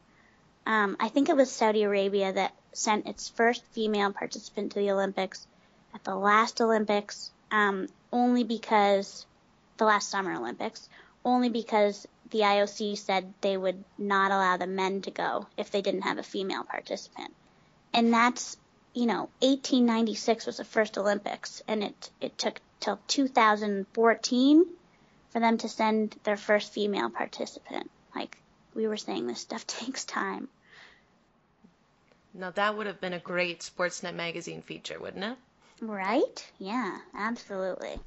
Um, 0.66 0.96
I 0.98 1.10
think 1.10 1.28
it 1.28 1.36
was 1.36 1.52
Saudi 1.52 1.84
Arabia 1.84 2.32
that 2.32 2.56
sent 2.72 3.08
its 3.08 3.28
first 3.28 3.66
female 3.74 4.14
participant 4.14 4.72
to 4.72 4.80
the 4.80 4.92
Olympics 4.92 5.46
at 5.94 6.06
the 6.06 6.16
last 6.16 6.62
Olympics, 6.62 7.30
um, 7.52 7.88
only 8.14 8.46
because 8.46 9.26
the 9.76 9.84
last 9.84 10.10
Summer 10.10 10.34
Olympics, 10.36 10.88
only 11.26 11.50
because 11.50 12.08
the 12.32 12.40
IOC 12.40 12.98
said 12.98 13.34
they 13.42 13.58
would 13.58 13.84
not 13.98 14.32
allow 14.32 14.56
the 14.56 14.66
men 14.66 15.02
to 15.02 15.12
go 15.12 15.46
if 15.58 15.70
they 15.70 15.82
didn't 15.82 16.04
have 16.04 16.18
a 16.18 16.24
female 16.24 16.64
participant. 16.64 17.34
And 17.94 18.14
that's, 18.14 18.56
you 18.94 19.08
know, 19.08 19.30
1896 19.42 20.46
was 20.46 20.58
the 20.58 20.64
first 20.64 20.98
Olympics, 20.98 21.62
and 21.68 21.84
it, 21.84 22.10
it 22.22 22.38
took 22.38 22.62
till 22.80 22.98
2014 23.08 24.66
for 25.32 25.40
them 25.42 25.58
to 25.58 25.68
send 25.68 26.16
their 26.24 26.38
first 26.38 26.72
female 26.72 27.10
participant. 27.10 27.92
Like 28.16 28.38
we 28.76 28.88
were 28.88 28.98
saying, 28.98 29.28
this 29.28 29.40
stuff 29.40 29.66
takes 29.68 30.06
time. 30.06 30.48
Now, 32.34 32.50
that 32.52 32.76
would 32.76 32.88
have 32.88 33.00
been 33.00 33.14
a 33.14 33.20
great 33.20 33.60
Sportsnet 33.60 34.16
magazine 34.16 34.64
feature, 34.64 35.00
wouldn't 35.00 35.24
it? 35.24 35.38
Right? 35.82 36.52
Yeah, 36.58 36.98
absolutely. 37.16 38.00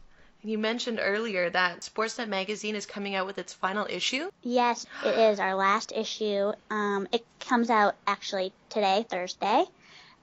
You 0.42 0.58
mentioned 0.58 1.00
earlier 1.00 1.50
that 1.50 1.80
Sportsnet 1.80 2.28
magazine 2.28 2.74
is 2.76 2.86
coming 2.86 3.14
out 3.14 3.26
with 3.26 3.38
its 3.38 3.52
final 3.52 3.86
issue. 3.88 4.30
Yes, 4.42 4.86
it 5.04 5.18
is 5.18 5.40
our 5.40 5.54
last 5.54 5.92
issue. 5.92 6.52
Um, 6.70 7.08
it 7.12 7.24
comes 7.40 7.70
out 7.70 7.94
actually 8.06 8.52
today, 8.68 9.04
Thursday. 9.08 9.64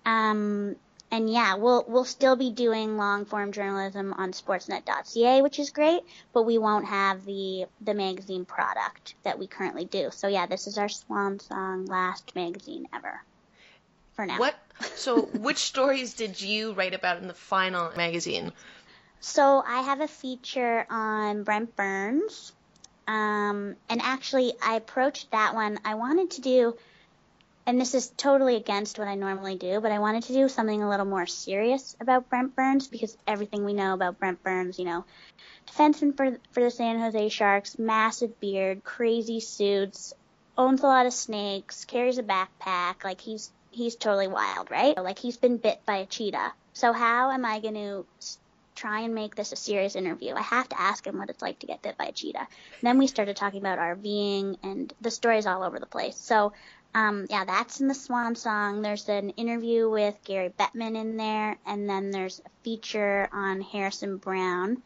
Um, 0.06 0.76
and 1.14 1.30
yeah, 1.30 1.54
we'll 1.54 1.86
we'll 1.88 2.06
still 2.06 2.36
be 2.36 2.50
doing 2.50 2.98
long 2.98 3.26
form 3.26 3.52
journalism 3.52 4.14
on 4.14 4.32
sportsnet.ca, 4.32 5.44
which 5.44 5.60
is 5.60 5.70
great, 5.70 6.02
but 6.34 6.42
we 6.42 6.58
won't 6.58 6.88
have 6.88 7.24
the 7.24 7.66
the 7.82 7.94
magazine 7.94 8.46
product 8.46 9.14
that 9.22 9.38
we 9.38 9.46
currently 9.46 9.86
do. 9.86 10.10
So 10.12 10.28
yeah, 10.28 10.48
this 10.48 10.66
is 10.66 10.80
our 10.80 10.90
swan 10.90 11.40
song 11.40 11.86
last 11.86 12.36
magazine 12.36 12.88
ever. 12.92 13.22
For 14.14 14.26
now. 14.26 14.40
What 14.40 14.56
so 14.96 15.22
which 15.22 15.58
stories 15.72 16.16
did 16.16 16.42
you 16.42 16.74
write 16.74 16.96
about 16.96 17.22
in 17.22 17.28
the 17.28 17.36
final 17.36 17.92
magazine? 17.96 18.52
So 19.20 19.64
I 19.66 19.84
have 19.84 20.02
a 20.02 20.08
feature 20.08 20.88
on 20.90 21.44
Brent 21.44 21.76
Burns. 21.76 22.54
Um, 23.08 23.76
and 23.88 24.02
actually 24.02 24.54
I 24.64 24.76
approached 24.76 25.30
that 25.30 25.54
one. 25.54 25.78
I 25.86 25.94
wanted 25.94 26.32
to 26.32 26.42
do 26.42 26.76
and 27.66 27.80
this 27.80 27.94
is 27.94 28.12
totally 28.18 28.56
against 28.56 29.00
what 29.00 29.08
I 29.08 29.16
normally 29.16 29.56
do, 29.56 29.80
but 29.80 29.92
I 29.92 30.00
wanted 30.00 30.24
to 30.24 30.34
do 30.34 30.50
something 30.50 30.84
a 30.84 30.90
little 30.90 31.06
more 31.06 31.26
serious 31.26 31.96
about 32.00 32.30
Brent 32.30 32.56
Burns 32.56 32.88
because 32.88 33.18
everything 33.26 33.64
we 33.64 33.74
know 33.74 33.94
about 33.94 34.20
Brent 34.20 34.44
Burns, 34.44 34.80
you 34.80 34.86
know, 34.86 35.06
defenseman 35.68 36.16
for 36.16 36.38
for 36.52 36.64
the 36.64 36.72
San 36.72 37.00
Jose 37.00 37.30
Sharks, 37.30 37.80
massive 37.80 38.40
beard, 38.40 38.84
crazy 38.84 39.40
suits, 39.40 40.14
owns 40.58 40.82
a 40.84 40.88
lot 40.88 41.06
of 41.06 41.14
snakes, 41.14 41.86
carries 41.86 42.18
a 42.18 42.24
backpack, 42.24 43.04
like 43.04 43.22
he's 43.22 43.52
he's 43.72 43.96
totally 43.96 44.28
wild, 44.28 44.70
right? 44.70 44.98
Like 44.98 45.20
he's 45.20 45.38
been 45.38 45.58
bit 45.58 45.82
by 45.86 45.98
a 45.98 46.06
cheetah. 46.06 46.54
So 46.74 46.94
how 46.94 47.32
am 47.32 47.46
I 47.46 47.60
going 47.60 47.76
to 47.76 48.06
try 48.76 49.02
and 49.02 49.14
make 49.14 49.36
this 49.36 49.52
a 49.52 49.56
serious 49.56 49.96
interview? 49.96 50.34
I 50.34 50.42
have 50.42 50.70
to 50.70 50.80
ask 50.80 51.06
him 51.06 51.18
what 51.18 51.30
it's 51.30 51.42
like 51.42 51.60
to 51.60 51.68
get 51.68 51.82
bit 51.82 51.98
by 51.98 52.06
a 52.06 52.12
cheetah. 52.12 52.40
And 52.40 52.48
then 52.82 52.98
we 52.98 53.08
started 53.08 53.36
talking 53.36 53.60
about 53.60 53.80
RVing 53.80 54.58
and 54.64 54.94
the 55.02 55.12
story's 55.12 55.46
all 55.46 55.64
over 55.64 55.80
the 55.80 55.86
place. 55.86 56.18
So 56.18 56.54
um, 56.96 57.26
yeah, 57.30 57.46
that's 57.46 57.82
in 57.82 57.88
the 57.88 57.96
Swan 57.96 58.36
Song. 58.36 58.82
There's 58.82 59.10
an 59.10 59.32
interview 59.32 59.90
with 59.90 60.16
Gary 60.24 60.50
Bettman 60.50 60.96
in 60.96 61.18
there, 61.18 61.58
and 61.66 61.90
then 61.90 62.12
there's 62.12 62.42
a 62.46 62.50
feature 62.64 63.30
on 63.32 63.62
Harrison 63.62 64.18
Browne, 64.18 64.82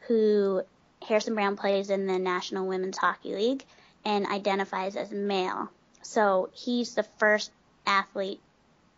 who 0.00 0.62
Harrison 1.06 1.34
Browne 1.34 1.56
plays 1.56 1.90
in 1.90 2.06
the 2.06 2.18
National 2.18 2.66
Women's 2.66 2.96
Hockey 2.96 3.34
League 3.34 3.64
and 4.04 4.26
identifies 4.26 4.96
as 4.96 5.10
male. 5.10 5.68
So 6.02 6.50
he's 6.52 6.94
the 6.94 7.02
first 7.02 7.50
athlete, 7.86 8.40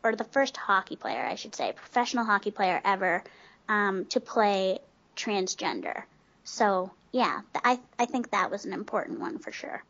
or 0.03 0.15
the 0.15 0.25
first 0.25 0.57
hockey 0.57 0.97
player, 0.97 1.25
I 1.25 1.37
should 1.37 1.55
say, 1.55 1.73
professional 1.73 2.25
hockey 2.25 2.51
player 2.51 2.81
ever 2.85 3.25
um, 3.69 4.05
to 4.07 4.21
play 4.21 4.81
transgender. 5.17 6.03
So 6.45 6.91
yeah, 7.13 7.41
I 7.55 7.81
I 7.99 8.07
think 8.07 8.31
that 8.31 8.51
was 8.51 8.65
an 8.65 8.73
important 8.73 9.21
one 9.21 9.39
for 9.39 9.53
sure. 9.53 9.83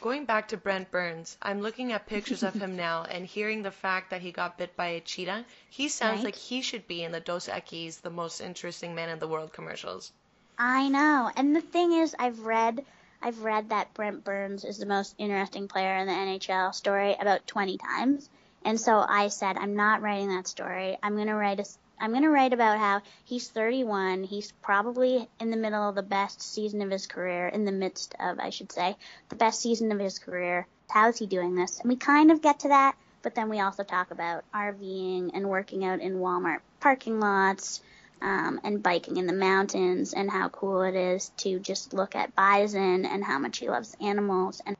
Going 0.00 0.24
back 0.24 0.48
to 0.48 0.56
Brent 0.56 0.90
Burns, 0.90 1.36
I'm 1.42 1.60
looking 1.60 1.92
at 1.92 2.06
pictures 2.06 2.42
of 2.42 2.54
him 2.54 2.76
now 2.88 3.04
and 3.04 3.26
hearing 3.26 3.62
the 3.62 3.70
fact 3.70 4.10
that 4.10 4.22
he 4.22 4.32
got 4.32 4.58
bit 4.58 4.76
by 4.76 4.86
a 4.86 5.00
cheetah. 5.00 5.44
He 5.68 5.88
sounds 5.88 6.18
right. 6.18 6.26
like 6.26 6.36
he 6.36 6.62
should 6.62 6.86
be 6.86 7.02
in 7.02 7.12
the 7.12 7.20
Dos 7.20 7.48
Equis, 7.48 8.00
the 8.00 8.10
most 8.10 8.40
interesting 8.40 8.94
man 8.94 9.08
in 9.08 9.18
the 9.18 9.28
world 9.28 9.52
commercials. 9.52 10.12
I 10.58 10.88
know. 10.88 11.30
And 11.36 11.56
the 11.56 11.60
thing 11.60 11.92
is, 11.92 12.14
I've 12.18 12.40
read 12.40 12.84
I've 13.22 13.42
read 13.42 13.68
that 13.68 13.92
Brent 13.92 14.24
Burns 14.24 14.64
is 14.64 14.78
the 14.78 14.86
most 14.86 15.14
interesting 15.18 15.68
player 15.68 15.96
in 15.96 16.06
the 16.06 16.12
NHL 16.12 16.74
story 16.74 17.16
about 17.20 17.46
20 17.46 17.76
times. 17.76 18.30
And 18.64 18.80
so 18.80 19.04
I 19.06 19.28
said, 19.28 19.58
I'm 19.58 19.76
not 19.76 20.00
writing 20.00 20.28
that 20.28 20.46
story. 20.46 20.96
I'm 21.02 21.16
going 21.16 21.26
to 21.26 21.34
write 21.34 21.60
a 21.60 21.66
I'm 22.00 22.12
going 22.12 22.22
to 22.22 22.30
write 22.30 22.54
about 22.54 22.78
how 22.78 23.02
he's 23.24 23.48
31. 23.48 24.24
He's 24.24 24.52
probably 24.62 25.28
in 25.38 25.50
the 25.50 25.56
middle 25.56 25.86
of 25.86 25.94
the 25.94 26.02
best 26.02 26.40
season 26.40 26.80
of 26.80 26.90
his 26.90 27.06
career, 27.06 27.48
in 27.48 27.66
the 27.66 27.72
midst 27.72 28.14
of, 28.18 28.40
I 28.40 28.48
should 28.48 28.72
say, 28.72 28.96
the 29.28 29.36
best 29.36 29.60
season 29.60 29.92
of 29.92 29.98
his 29.98 30.18
career. 30.18 30.66
How 30.88 31.10
is 31.10 31.18
he 31.18 31.26
doing 31.26 31.54
this? 31.54 31.78
And 31.78 31.90
we 31.90 31.96
kind 31.96 32.30
of 32.30 32.40
get 32.40 32.60
to 32.60 32.68
that, 32.68 32.96
but 33.22 33.34
then 33.34 33.50
we 33.50 33.60
also 33.60 33.82
talk 33.82 34.10
about 34.10 34.44
RVing 34.54 35.32
and 35.34 35.50
working 35.50 35.84
out 35.84 36.00
in 36.00 36.20
Walmart 36.20 36.60
parking 36.80 37.20
lots. 37.20 37.82
Um, 38.22 38.60
and 38.64 38.82
biking 38.82 39.16
in 39.16 39.26
the 39.26 39.32
mountains, 39.32 40.12
and 40.12 40.30
how 40.30 40.50
cool 40.50 40.82
it 40.82 40.94
is 40.94 41.30
to 41.38 41.58
just 41.58 41.94
look 41.94 42.14
at 42.14 42.36
bison, 42.36 43.06
and 43.06 43.24
how 43.24 43.38
much 43.38 43.56
he 43.56 43.70
loves 43.70 43.96
animals 43.98 44.60
and 44.66 44.76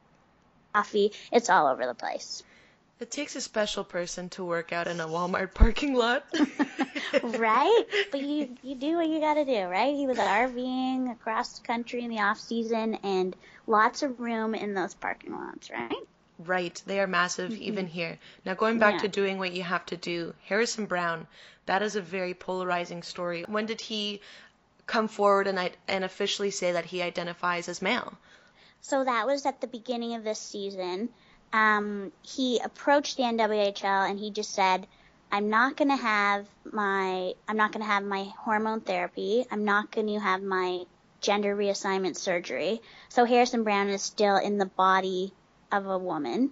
coffee. 0.74 1.12
It's 1.33 1.48
all 1.48 1.66
over 1.66 1.87
the 1.87 1.94
place. 1.94 2.42
It 3.01 3.11
takes 3.11 3.35
a 3.35 3.41
special 3.41 3.83
person 3.83 4.29
to 4.31 4.45
work 4.45 4.75
out 4.75 4.87
in 4.87 5.01
a 5.01 5.09
Walmart 5.09 5.55
parking 5.55 5.95
lot. 5.95 6.23
right? 7.23 7.85
But 8.13 8.21
you 8.21 8.55
you 8.63 8.75
do 8.75 8.97
what 8.97 9.09
you 9.09 9.21
got 9.21 9.35
to 9.35 9.47
do, 9.47 9.65
right? 9.65 9.95
He 9.95 10.07
was 10.07 10.19
RVing 10.19 11.11
across 11.11 11.59
the 11.59 11.67
country 11.67 12.05
in 12.05 12.11
the 12.11 12.21
off 12.21 12.39
season 12.39 12.97
and 13.03 13.35
lots 13.67 14.03
of 14.03 14.21
room 14.21 14.55
in 14.55 14.75
those 14.75 14.93
parking 14.93 15.33
lots, 15.33 15.71
right? 15.71 15.97
Right. 16.39 16.83
They 16.85 17.01
are 17.01 17.07
massive 17.07 17.53
mm-hmm. 17.53 17.63
even 17.63 17.87
here. 17.87 18.19
Now 18.45 18.53
going 18.53 18.79
back 18.79 18.97
yeah. 18.97 19.01
to 19.01 19.09
doing 19.09 19.39
what 19.39 19.53
you 19.53 19.63
have 19.63 19.87
to 19.87 19.97
do, 19.97 20.35
Harrison 20.45 20.85
Browne, 20.85 21.27
that 21.65 21.81
is 21.81 21.97
a 21.97 22.03
very 22.03 22.35
polarizing 22.35 23.03
story. 23.03 23.45
When 23.49 23.65
did 23.65 23.81
he 23.81 24.21
come 24.87 25.09
forward 25.09 25.47
and 25.47 25.71
and 25.89 26.05
officially 26.05 26.51
say 26.51 26.73
that 26.73 26.85
he 26.85 27.01
identifies 27.01 27.67
as 27.67 27.81
male? 27.81 28.13
So 28.83 29.05
that 29.05 29.27
was 29.27 29.47
at 29.47 29.63
the 29.63 29.67
beginning 29.67 30.17
of 30.17 30.25
this 30.25 30.39
season 30.39 31.09
um, 31.53 32.13
he 32.23 32.61
approached 32.61 33.17
the 33.17 33.25
NWHL 33.25 34.09
and 34.09 34.19
he 34.19 34.31
just 34.31 34.55
said, 34.55 34.87
I'm 35.33 35.49
not 35.49 35.77
going 35.77 35.89
to 35.89 35.97
have 35.97 36.47
my 36.65 37.35
I'm 37.49 37.57
not 37.57 37.73
going 37.73 37.85
to 37.85 37.91
have 37.91 38.05
my 38.05 38.25
hormone 38.39 38.81
therapy. 38.81 39.45
I'm 39.51 39.65
not 39.65 39.91
going 39.91 40.09
to 40.09 40.19
have 40.19 40.43
my 40.43 40.85
gender 41.21 41.55
reassignment 41.55 42.17
surgery. 42.17 42.81
So 43.09 43.25
Harrison 43.25 43.63
Browne 43.63 43.89
is 43.91 44.03
still 44.03 44.37
in 44.37 44.59
the 44.59 44.67
body 44.67 45.33
of 45.71 45.87
a 45.87 45.99
woman. 45.99 46.51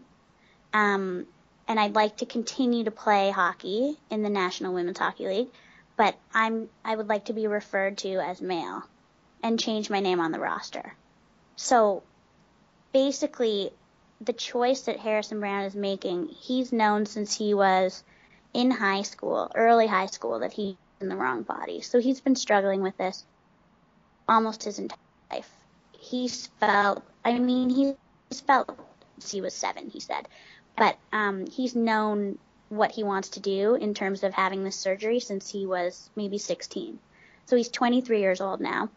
Um, 0.73 1.27
and 1.67 1.79
I'd 1.79 1.95
like 1.95 2.19
to 2.19 2.27
continue 2.27 2.85
to 2.85 2.91
play 2.91 3.31
hockey 3.31 3.99
in 4.11 4.23
the 4.23 4.31
National 4.31 4.75
Women's 4.75 4.99
Hockey 4.99 5.27
League, 5.27 5.49
but 5.97 6.17
I'm 6.33 6.69
I 6.85 6.95
would 6.95 7.09
like 7.09 7.27
to 7.27 7.33
be 7.33 7.47
referred 7.47 7.99
to 7.99 8.17
as 8.17 8.41
male 8.41 8.83
and 9.43 9.59
change 9.59 9.91
my 9.91 10.01
name 10.01 10.21
on 10.21 10.33
the 10.33 10.41
roster. 10.41 10.95
So 11.57 12.03
basically 12.93 13.73
the 14.21 14.33
choice 14.33 14.83
that 14.83 14.99
Harrison 14.99 15.41
Browne 15.41 15.65
is 15.65 15.75
making, 15.75 16.29
he's 16.29 16.73
known 16.73 17.07
since 17.07 17.37
he 17.37 17.55
was 17.55 18.03
in 18.53 18.71
high 18.71 19.03
school, 19.03 19.51
early 19.55 19.87
high 19.87 20.07
school, 20.07 20.41
that 20.41 20.53
he's 20.53 20.75
in 21.01 21.09
the 21.09 21.17
wrong 21.17 21.43
body. 21.43 21.81
So 21.81 22.01
he's 22.01 22.21
been 22.21 22.35
struggling 22.35 22.83
with 22.83 22.97
this 22.97 23.25
almost 24.29 24.65
his 24.65 24.79
entire 24.79 24.99
life. 25.31 25.51
He's 25.93 26.49
felt, 26.59 27.05
I 27.25 27.39
mean, 27.39 27.71
he's 27.71 28.41
felt 28.41 28.77
since 29.19 29.31
he 29.31 29.41
was 29.41 29.55
seven, 29.55 29.91
he 29.91 30.01
said. 30.01 30.29
But 30.77 30.99
um, 31.13 31.47
he's 31.47 31.77
known 31.77 32.39
what 32.69 32.93
he 32.93 33.05
wants 33.05 33.31
to 33.31 33.41
do 33.41 33.75
in 33.77 33.95
terms 33.95 34.23
of 34.25 34.35
having 34.35 34.65
this 34.65 34.77
surgery 34.77 35.21
since 35.21 35.49
he 35.49 35.65
was 35.65 36.11
maybe 36.17 36.39
16. 36.39 36.99
So 37.47 37.57
he's 37.57 37.69
23 37.69 38.21
years 38.21 38.41
old 38.41 38.61
now. 38.61 38.91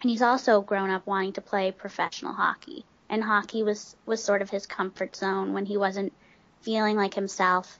And 0.00 0.10
he's 0.10 0.22
also 0.22 0.60
grown 0.60 0.90
up 0.90 1.06
wanting 1.06 1.34
to 1.34 1.40
play 1.40 1.70
professional 1.70 2.32
hockey 2.32 2.84
and 3.08 3.22
hockey 3.22 3.62
was 3.62 3.96
was 4.06 4.22
sort 4.22 4.42
of 4.42 4.50
his 4.50 4.66
comfort 4.66 5.16
zone 5.16 5.52
when 5.52 5.66
he 5.66 5.76
wasn't 5.76 6.12
feeling 6.62 6.96
like 6.96 7.14
himself. 7.14 7.78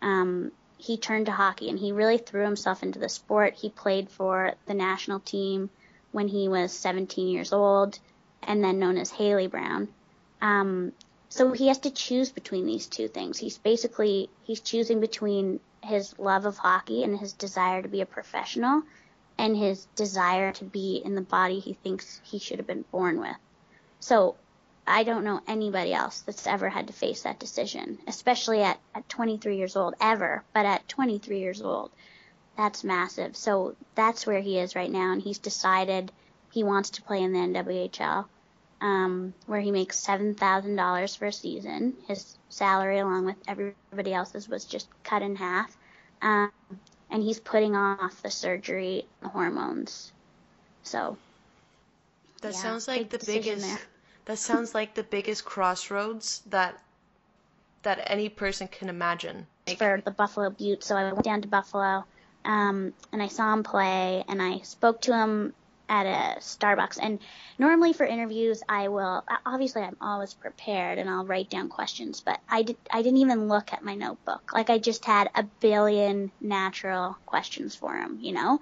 Um, 0.00 0.52
he 0.78 0.96
turned 0.96 1.26
to 1.26 1.32
hockey 1.32 1.68
and 1.68 1.78
he 1.78 1.92
really 1.92 2.18
threw 2.18 2.44
himself 2.44 2.82
into 2.82 2.98
the 2.98 3.08
sport. 3.08 3.54
He 3.54 3.68
played 3.68 4.10
for 4.10 4.54
the 4.66 4.74
national 4.74 5.20
team 5.20 5.70
when 6.10 6.28
he 6.28 6.48
was 6.48 6.72
17 6.72 7.28
years 7.28 7.52
old, 7.52 7.98
and 8.42 8.62
then 8.62 8.78
known 8.78 8.98
as 8.98 9.10
Hailey 9.10 9.46
Browne. 9.46 9.88
Um, 10.40 10.92
so 11.28 11.52
he 11.52 11.68
has 11.68 11.78
to 11.78 11.90
choose 11.90 12.30
between 12.30 12.66
these 12.66 12.86
two 12.86 13.08
things. 13.08 13.38
He's 13.38 13.58
basically 13.58 14.28
he's 14.42 14.60
choosing 14.60 15.00
between 15.00 15.60
his 15.82 16.18
love 16.18 16.44
of 16.44 16.58
hockey 16.58 17.02
and 17.02 17.18
his 17.18 17.32
desire 17.32 17.80
to 17.80 17.88
be 17.88 18.00
a 18.00 18.06
professional, 18.06 18.82
and 19.38 19.56
his 19.56 19.86
desire 19.96 20.52
to 20.52 20.64
be 20.64 21.00
in 21.04 21.14
the 21.14 21.22
body 21.22 21.58
he 21.58 21.72
thinks 21.74 22.20
he 22.24 22.38
should 22.38 22.58
have 22.58 22.66
been 22.66 22.84
born 22.90 23.18
with. 23.20 23.36
So 24.00 24.36
I 24.92 25.04
don't 25.04 25.24
know 25.24 25.40
anybody 25.48 25.94
else 25.94 26.20
that's 26.20 26.46
ever 26.46 26.68
had 26.68 26.88
to 26.88 26.92
face 26.92 27.22
that 27.22 27.38
decision, 27.38 27.98
especially 28.06 28.62
at, 28.62 28.78
at 28.94 29.08
23 29.08 29.56
years 29.56 29.74
old, 29.74 29.94
ever. 30.02 30.44
But 30.52 30.66
at 30.66 30.86
23 30.86 31.38
years 31.38 31.62
old, 31.62 31.90
that's 32.58 32.84
massive. 32.84 33.34
So 33.34 33.74
that's 33.94 34.26
where 34.26 34.40
he 34.42 34.58
is 34.58 34.76
right 34.76 34.90
now, 34.90 35.12
and 35.12 35.22
he's 35.22 35.38
decided 35.38 36.12
he 36.52 36.62
wants 36.62 36.90
to 36.90 37.02
play 37.02 37.22
in 37.22 37.32
the 37.32 37.38
NWHL, 37.38 38.26
um, 38.82 39.32
where 39.46 39.62
he 39.62 39.70
makes 39.70 40.04
$7,000 40.04 41.16
for 41.16 41.24
a 41.24 41.32
season. 41.32 41.94
His 42.06 42.36
salary, 42.50 42.98
along 42.98 43.24
with 43.24 43.36
everybody 43.48 44.12
else's, 44.12 44.46
was 44.46 44.66
just 44.66 44.88
cut 45.04 45.22
in 45.22 45.36
half. 45.36 45.74
Um, 46.20 46.52
and 47.10 47.22
he's 47.22 47.40
putting 47.40 47.74
off 47.74 48.20
the 48.20 48.30
surgery, 48.30 49.06
the 49.22 49.28
hormones. 49.28 50.12
So. 50.82 51.16
That 52.42 52.52
yeah, 52.52 52.58
sounds 52.58 52.88
like 52.88 53.08
the 53.08 53.18
biggest. 53.18 53.66
There 53.66 53.78
that 54.24 54.38
sounds 54.38 54.74
like 54.74 54.94
the 54.94 55.02
biggest 55.02 55.44
crossroads 55.44 56.42
that 56.46 56.78
that 57.82 58.00
any 58.06 58.28
person 58.28 58.68
can 58.68 58.88
imagine. 58.88 59.46
For 59.76 60.00
the 60.04 60.10
Buffalo 60.10 60.50
Beauts, 60.50 60.86
so 60.86 60.96
I 60.96 61.12
went 61.12 61.24
down 61.24 61.42
to 61.42 61.48
Buffalo, 61.48 62.04
um, 62.44 62.92
and 63.12 63.22
I 63.22 63.28
saw 63.28 63.52
him 63.52 63.62
play, 63.62 64.24
and 64.28 64.40
I 64.40 64.58
spoke 64.60 65.00
to 65.02 65.12
him 65.16 65.52
at 65.88 66.06
a 66.06 66.40
Starbucks. 66.40 66.98
And 67.00 67.18
normally 67.58 67.92
for 67.92 68.04
interviews, 68.04 68.62
I 68.68 68.88
will 68.88 69.24
obviously 69.44 69.82
I'm 69.82 69.96
always 70.00 70.32
prepared 70.32 70.98
and 70.98 71.08
I'll 71.08 71.26
write 71.26 71.50
down 71.50 71.68
questions, 71.68 72.20
but 72.20 72.40
I 72.48 72.62
did 72.62 72.76
I 72.90 73.02
didn't 73.02 73.18
even 73.18 73.48
look 73.48 73.72
at 73.72 73.84
my 73.84 73.94
notebook. 73.94 74.52
Like 74.54 74.70
I 74.70 74.78
just 74.78 75.04
had 75.04 75.30
a 75.34 75.42
billion 75.42 76.32
natural 76.40 77.18
questions 77.26 77.76
for 77.76 77.94
him, 77.94 78.18
you 78.22 78.32
know, 78.32 78.58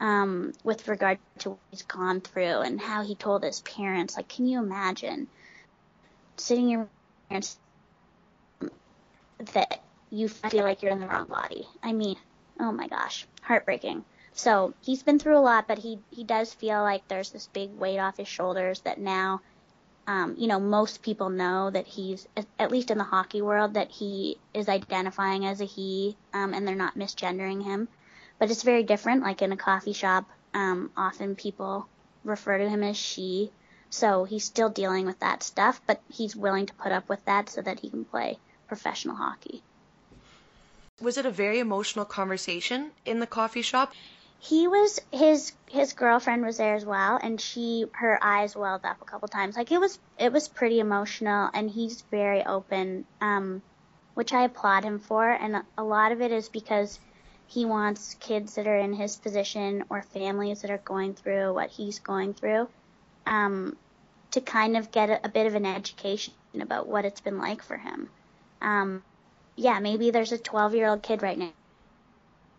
um, 0.00 0.52
with 0.62 0.88
regard 0.88 1.18
to 1.38 1.50
what 1.50 1.58
he's 1.70 1.82
gone 1.82 2.20
through 2.20 2.60
and 2.60 2.80
how 2.80 3.02
he 3.02 3.14
told 3.14 3.42
his 3.42 3.60
parents. 3.60 4.16
Like, 4.16 4.28
can 4.28 4.46
you 4.46 4.58
imagine 4.58 5.28
sitting 6.36 6.68
your 6.68 6.88
parents 7.28 7.58
that 9.52 9.80
you 10.10 10.28
feel 10.28 10.64
like 10.64 10.82
you're 10.82 10.92
in 10.92 11.00
the 11.00 11.06
wrong 11.06 11.26
body? 11.26 11.66
I 11.82 11.92
mean, 11.92 12.16
oh 12.60 12.72
my 12.72 12.88
gosh, 12.88 13.26
heartbreaking. 13.42 14.04
So 14.32 14.74
he's 14.82 15.02
been 15.02 15.18
through 15.18 15.38
a 15.38 15.40
lot, 15.40 15.66
but 15.66 15.78
he 15.78 15.98
he 16.10 16.22
does 16.22 16.52
feel 16.52 16.82
like 16.82 17.08
there's 17.08 17.30
this 17.30 17.48
big 17.48 17.74
weight 17.78 17.98
off 17.98 18.18
his 18.18 18.28
shoulders 18.28 18.80
that 18.80 18.98
now, 18.98 19.40
um, 20.06 20.34
you 20.36 20.46
know, 20.46 20.60
most 20.60 21.02
people 21.02 21.30
know 21.30 21.70
that 21.70 21.86
he's 21.86 22.28
at 22.58 22.70
least 22.70 22.90
in 22.90 22.98
the 22.98 23.04
hockey 23.04 23.40
world 23.40 23.74
that 23.74 23.90
he 23.90 24.36
is 24.52 24.68
identifying 24.68 25.46
as 25.46 25.62
a 25.62 25.64
he, 25.64 26.18
um, 26.34 26.52
and 26.52 26.68
they're 26.68 26.74
not 26.74 26.98
misgendering 26.98 27.64
him. 27.64 27.88
But 28.38 28.50
it's 28.50 28.62
very 28.62 28.82
different. 28.82 29.22
Like 29.22 29.42
in 29.42 29.52
a 29.52 29.56
coffee 29.56 29.92
shop, 29.92 30.28
um, 30.54 30.90
often 30.96 31.36
people 31.36 31.88
refer 32.24 32.58
to 32.58 32.68
him 32.68 32.82
as 32.82 32.96
she. 32.96 33.50
So 33.90 34.24
he's 34.24 34.44
still 34.44 34.68
dealing 34.68 35.06
with 35.06 35.20
that 35.20 35.42
stuff, 35.42 35.80
but 35.86 36.00
he's 36.12 36.36
willing 36.36 36.66
to 36.66 36.74
put 36.74 36.92
up 36.92 37.08
with 37.08 37.24
that 37.24 37.48
so 37.48 37.62
that 37.62 37.80
he 37.80 37.90
can 37.90 38.04
play 38.04 38.38
professional 38.68 39.16
hockey. 39.16 39.62
Was 41.00 41.18
it 41.18 41.26
a 41.26 41.30
very 41.30 41.58
emotional 41.58 42.04
conversation 42.04 42.90
in 43.04 43.20
the 43.20 43.26
coffee 43.26 43.62
shop? 43.62 43.92
he 44.38 44.68
was 44.68 45.00
his 45.12 45.52
his 45.66 45.92
girlfriend 45.92 46.44
was 46.44 46.58
there 46.58 46.74
as 46.74 46.84
well 46.84 47.18
and 47.22 47.40
she 47.40 47.86
her 47.92 48.18
eyes 48.22 48.54
welled 48.54 48.84
up 48.84 49.00
a 49.00 49.04
couple 49.04 49.26
times 49.28 49.56
like 49.56 49.72
it 49.72 49.80
was 49.80 49.98
it 50.18 50.32
was 50.32 50.46
pretty 50.46 50.78
emotional 50.78 51.50
and 51.54 51.70
he's 51.70 52.02
very 52.10 52.44
open 52.44 53.06
um 53.20 53.62
which 54.14 54.32
I 54.32 54.42
applaud 54.42 54.84
him 54.84 54.98
for 54.98 55.30
and 55.30 55.62
a 55.76 55.84
lot 55.84 56.12
of 56.12 56.20
it 56.20 56.32
is 56.32 56.48
because 56.48 56.98
he 57.48 57.64
wants 57.64 58.16
kids 58.20 58.54
that 58.54 58.66
are 58.66 58.78
in 58.78 58.92
his 58.92 59.16
position 59.16 59.84
or 59.88 60.02
families 60.02 60.62
that 60.62 60.70
are 60.70 60.78
going 60.78 61.14
through 61.14 61.54
what 61.54 61.70
he's 61.70 61.98
going 61.98 62.34
through 62.34 62.68
um 63.26 63.76
to 64.30 64.40
kind 64.40 64.76
of 64.76 64.90
get 64.90 65.08
a, 65.08 65.24
a 65.24 65.28
bit 65.28 65.46
of 65.46 65.54
an 65.54 65.66
education 65.66 66.32
about 66.60 66.86
what 66.86 67.04
it's 67.04 67.20
been 67.20 67.38
like 67.38 67.62
for 67.62 67.76
him 67.76 68.08
um 68.62 69.02
yeah 69.56 69.78
maybe 69.78 70.10
there's 70.10 70.32
a 70.32 70.38
12 70.38 70.74
year 70.74 70.88
old 70.88 71.02
kid 71.02 71.22
right 71.22 71.38
now 71.38 71.52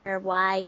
or 0.06 0.20
why 0.20 0.68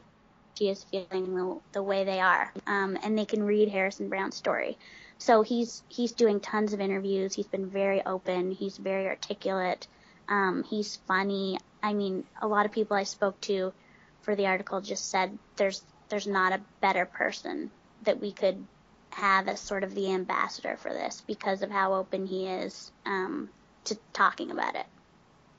she 0.59 0.67
is 0.67 0.83
feeling 0.83 1.35
the, 1.35 1.57
the 1.71 1.83
way 1.83 2.03
they 2.03 2.19
are. 2.19 2.51
Um, 2.67 2.97
and 3.01 3.17
they 3.17 3.25
can 3.25 3.43
read 3.43 3.69
Harrison 3.69 4.09
Browne's 4.09 4.35
story. 4.35 4.77
So 5.17 5.41
he's 5.41 5.83
he's 5.89 6.11
doing 6.11 6.39
tons 6.39 6.73
of 6.73 6.81
interviews. 6.81 7.33
He's 7.33 7.47
been 7.47 7.69
very 7.69 8.05
open. 8.05 8.51
He's 8.51 8.77
very 8.77 9.07
articulate. 9.07 9.87
Um, 10.27 10.63
he's 10.63 10.97
funny. 11.07 11.57
I 11.81 11.93
mean, 11.93 12.25
a 12.41 12.47
lot 12.47 12.65
of 12.65 12.71
people 12.71 12.95
I 12.95 13.03
spoke 13.03 13.39
to 13.41 13.73
for 14.21 14.35
the 14.35 14.47
article 14.47 14.81
just 14.81 15.09
said 15.09 15.37
there's 15.55 15.83
there's 16.09 16.27
not 16.27 16.53
a 16.53 16.61
better 16.81 17.05
person 17.05 17.69
that 18.03 18.19
we 18.19 18.31
could 18.31 18.65
have 19.11 19.47
as 19.47 19.59
sort 19.59 19.83
of 19.83 19.95
the 19.95 20.11
ambassador 20.11 20.77
for 20.77 20.91
this 20.93 21.21
because 21.27 21.61
of 21.61 21.69
how 21.69 21.93
open 21.93 22.25
he 22.25 22.47
is 22.47 22.91
um, 23.05 23.49
to 23.85 23.97
talking 24.13 24.51
about 24.51 24.75
it. 24.75 24.85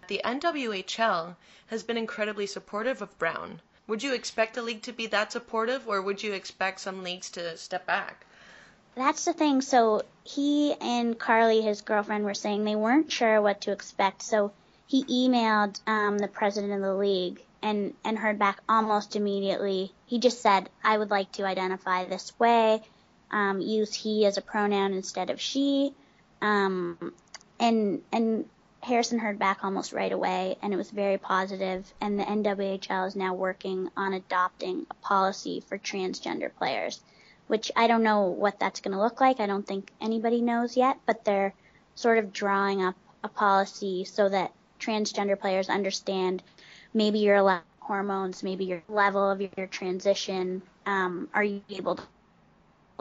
The 0.09 0.21
NWHL 0.25 1.37
has 1.67 1.83
been 1.83 1.97
incredibly 1.97 2.47
supportive 2.47 3.03
of 3.03 3.17
Browne. 3.19 3.61
Would 3.87 4.03
you 4.03 4.15
expect 4.15 4.57
a 4.57 4.63
league 4.63 4.83
to 4.83 4.93
be 4.93 5.07
that 5.09 5.33
supportive, 5.33 5.89
or 5.89 6.01
would 6.03 6.23
you 6.23 6.33
expect 6.33 6.81
some 6.81 7.03
leagues 7.03 7.31
to 7.31 7.57
step 7.57 7.87
back? 7.87 8.25
That's 8.95 9.25
the 9.25 9.33
thing. 9.33 9.61
So 9.63 10.03
he 10.25 10.75
and 10.81 11.19
Carly, 11.19 11.61
his 11.61 11.83
girlfriend, 11.83 12.25
were 12.25 12.35
saying 12.35 12.65
they 12.65 12.77
weren't 12.77 13.11
sure 13.11 13.41
what 13.41 13.63
to 13.63 13.73
expect. 13.73 14.23
So 14.23 14.53
he 14.87 15.05
emailed 15.05 15.81
um, 15.87 16.19
the 16.19 16.29
president 16.29 16.73
of 16.73 16.81
the 16.81 16.95
league 16.95 17.41
and 17.63 17.95
and 18.05 18.19
heard 18.19 18.39
back 18.39 18.61
almost 18.69 19.17
immediately. 19.17 19.93
He 20.07 20.19
just 20.19 20.41
said, 20.41 20.69
"I 20.83 20.99
would 20.99 21.11
like 21.11 21.33
to 21.33 21.45
identify 21.45 22.05
this 22.05 22.39
way, 22.39 22.83
um, 23.31 23.61
use 23.61 23.95
he 23.95 24.27
as 24.27 24.39
a 24.39 24.43
pronoun 24.43 24.93
instead 24.93 25.31
of 25.31 25.41
she," 25.41 25.95
um, 26.41 27.13
and 27.59 28.03
and 28.13 28.49
Harrison 28.83 29.19
heard 29.19 29.39
back 29.39 29.63
almost 29.63 29.93
right 29.93 30.11
away, 30.11 30.57
and 30.63 30.73
it 30.73 30.77
was 30.77 30.91
very 30.91 31.19
positive. 31.19 31.93
and 32.01 32.19
the 32.19 32.25
NWHL 32.25 33.07
is 33.09 33.15
now 33.15 33.35
working 33.35 33.91
on 33.97 34.15
adopting 34.15 34.87
a 34.91 34.95
policy 34.95 35.61
for 35.61 35.77
transgender 35.77 36.51
players, 36.55 37.01
which 37.47 37.71
I 37.77 37.87
don't 37.89 38.03
know 38.03 38.23
what 38.23 38.59
that's 38.59 38.81
going 38.81 38.97
to 38.97 39.03
look 39.03 39.21
like. 39.21 39.39
I 39.39 39.47
don't 39.47 39.67
think 39.67 39.93
anybody 40.01 40.41
knows 40.41 40.77
yet, 40.79 40.99
but 41.05 41.25
they're 41.25 41.53
sort 41.95 42.17
of 42.17 42.33
drawing 42.33 42.83
up 42.83 42.97
a 43.23 43.29
policy 43.29 44.05
so 44.05 44.29
that 44.31 44.53
transgender 44.79 45.39
players 45.39 45.69
understand 45.69 46.43
maybe 46.95 47.21
your 47.21 47.63
hormones, 47.81 48.43
maybe 48.43 48.65
your 48.65 48.83
level 48.89 49.31
of 49.31 49.41
your 49.41 49.67
transition. 49.67 50.63
Um, 50.87 51.29
are 51.35 51.45
you 51.45 51.63
able 51.71 51.97
to 51.97 52.03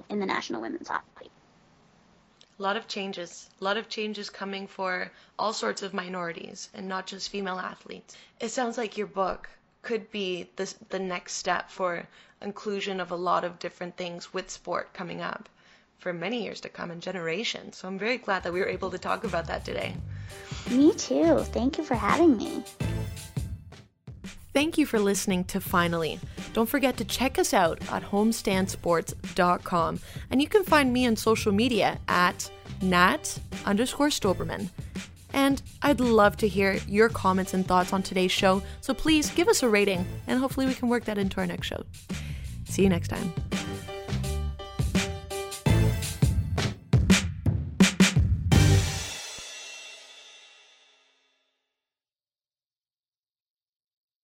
in 0.09 0.19
the 0.19 0.25
National 0.25 0.61
Women's 0.61 0.87
Hockey? 0.87 1.29
a 2.59 2.61
lot 2.61 2.75
of 2.75 2.87
changes, 2.87 3.49
a 3.61 3.63
lot 3.63 3.77
of 3.77 3.87
changes 3.87 4.29
coming 4.29 4.67
for 4.67 5.09
all 5.37 5.53
sorts 5.53 5.81
of 5.81 5.93
minorities 5.93 6.69
and 6.73 6.87
not 6.87 7.07
just 7.07 7.29
female 7.29 7.57
athletes. 7.57 8.17
It 8.41 8.49
sounds 8.49 8.77
like 8.77 8.97
your 8.97 9.07
book 9.07 9.49
could 9.81 10.11
be 10.11 10.49
the, 10.57 10.73
the 10.89 10.99
next 10.99 11.33
step 11.33 11.69
for 11.69 12.05
inclusion 12.41 12.99
of 12.99 13.11
a 13.11 13.15
lot 13.15 13.45
of 13.45 13.59
different 13.59 13.95
things 13.95 14.33
with 14.33 14.49
sport 14.49 14.93
coming 14.93 15.21
up 15.21 15.47
for 15.99 16.11
many 16.11 16.43
years 16.43 16.59
to 16.61 16.69
come 16.69 16.91
and 16.91 17.01
generations. 17.01 17.77
So 17.77 17.87
I'm 17.87 17.97
very 17.97 18.17
glad 18.17 18.43
that 18.43 18.51
we 18.51 18.59
were 18.59 18.67
able 18.67 18.91
to 18.91 18.97
talk 18.97 19.23
about 19.23 19.47
that 19.47 19.63
today. 19.63 19.95
Me 20.69 20.93
too. 20.93 21.39
Thank 21.39 21.77
you 21.77 21.83
for 21.85 21.95
having 21.95 22.35
me. 22.37 22.63
Thank 24.53 24.77
you 24.77 24.85
for 24.85 24.99
listening 24.99 25.43
to 25.45 25.61
Finally. 25.61 26.19
Don't 26.53 26.67
forget 26.67 26.97
to 26.97 27.05
check 27.05 27.37
us 27.37 27.53
out 27.53 27.79
at 27.91 28.03
homestandsports.com. 28.03 29.99
And 30.31 30.41
you 30.41 30.47
can 30.47 30.63
find 30.63 30.91
me 30.91 31.05
on 31.05 31.15
social 31.15 31.51
media 31.51 31.99
at 32.07 32.49
nat 32.81 33.39
underscore 33.65 34.07
Stoberman. 34.07 34.69
And 35.33 35.61
I'd 35.81 35.99
love 35.99 36.37
to 36.37 36.47
hear 36.47 36.79
your 36.87 37.09
comments 37.09 37.53
and 37.53 37.67
thoughts 37.67 37.93
on 37.93 38.01
today's 38.01 38.31
show, 38.31 38.63
so 38.81 38.95
please 38.95 39.29
give 39.29 39.47
us 39.47 39.61
a 39.61 39.69
rating 39.69 40.05
and 40.25 40.39
hopefully 40.39 40.65
we 40.65 40.73
can 40.73 40.89
work 40.89 41.05
that 41.05 41.19
into 41.19 41.37
our 41.37 41.45
next 41.45 41.67
show. 41.67 41.83
See 42.65 42.81
you 42.81 42.89
next 42.89 43.09
time. 43.09 43.31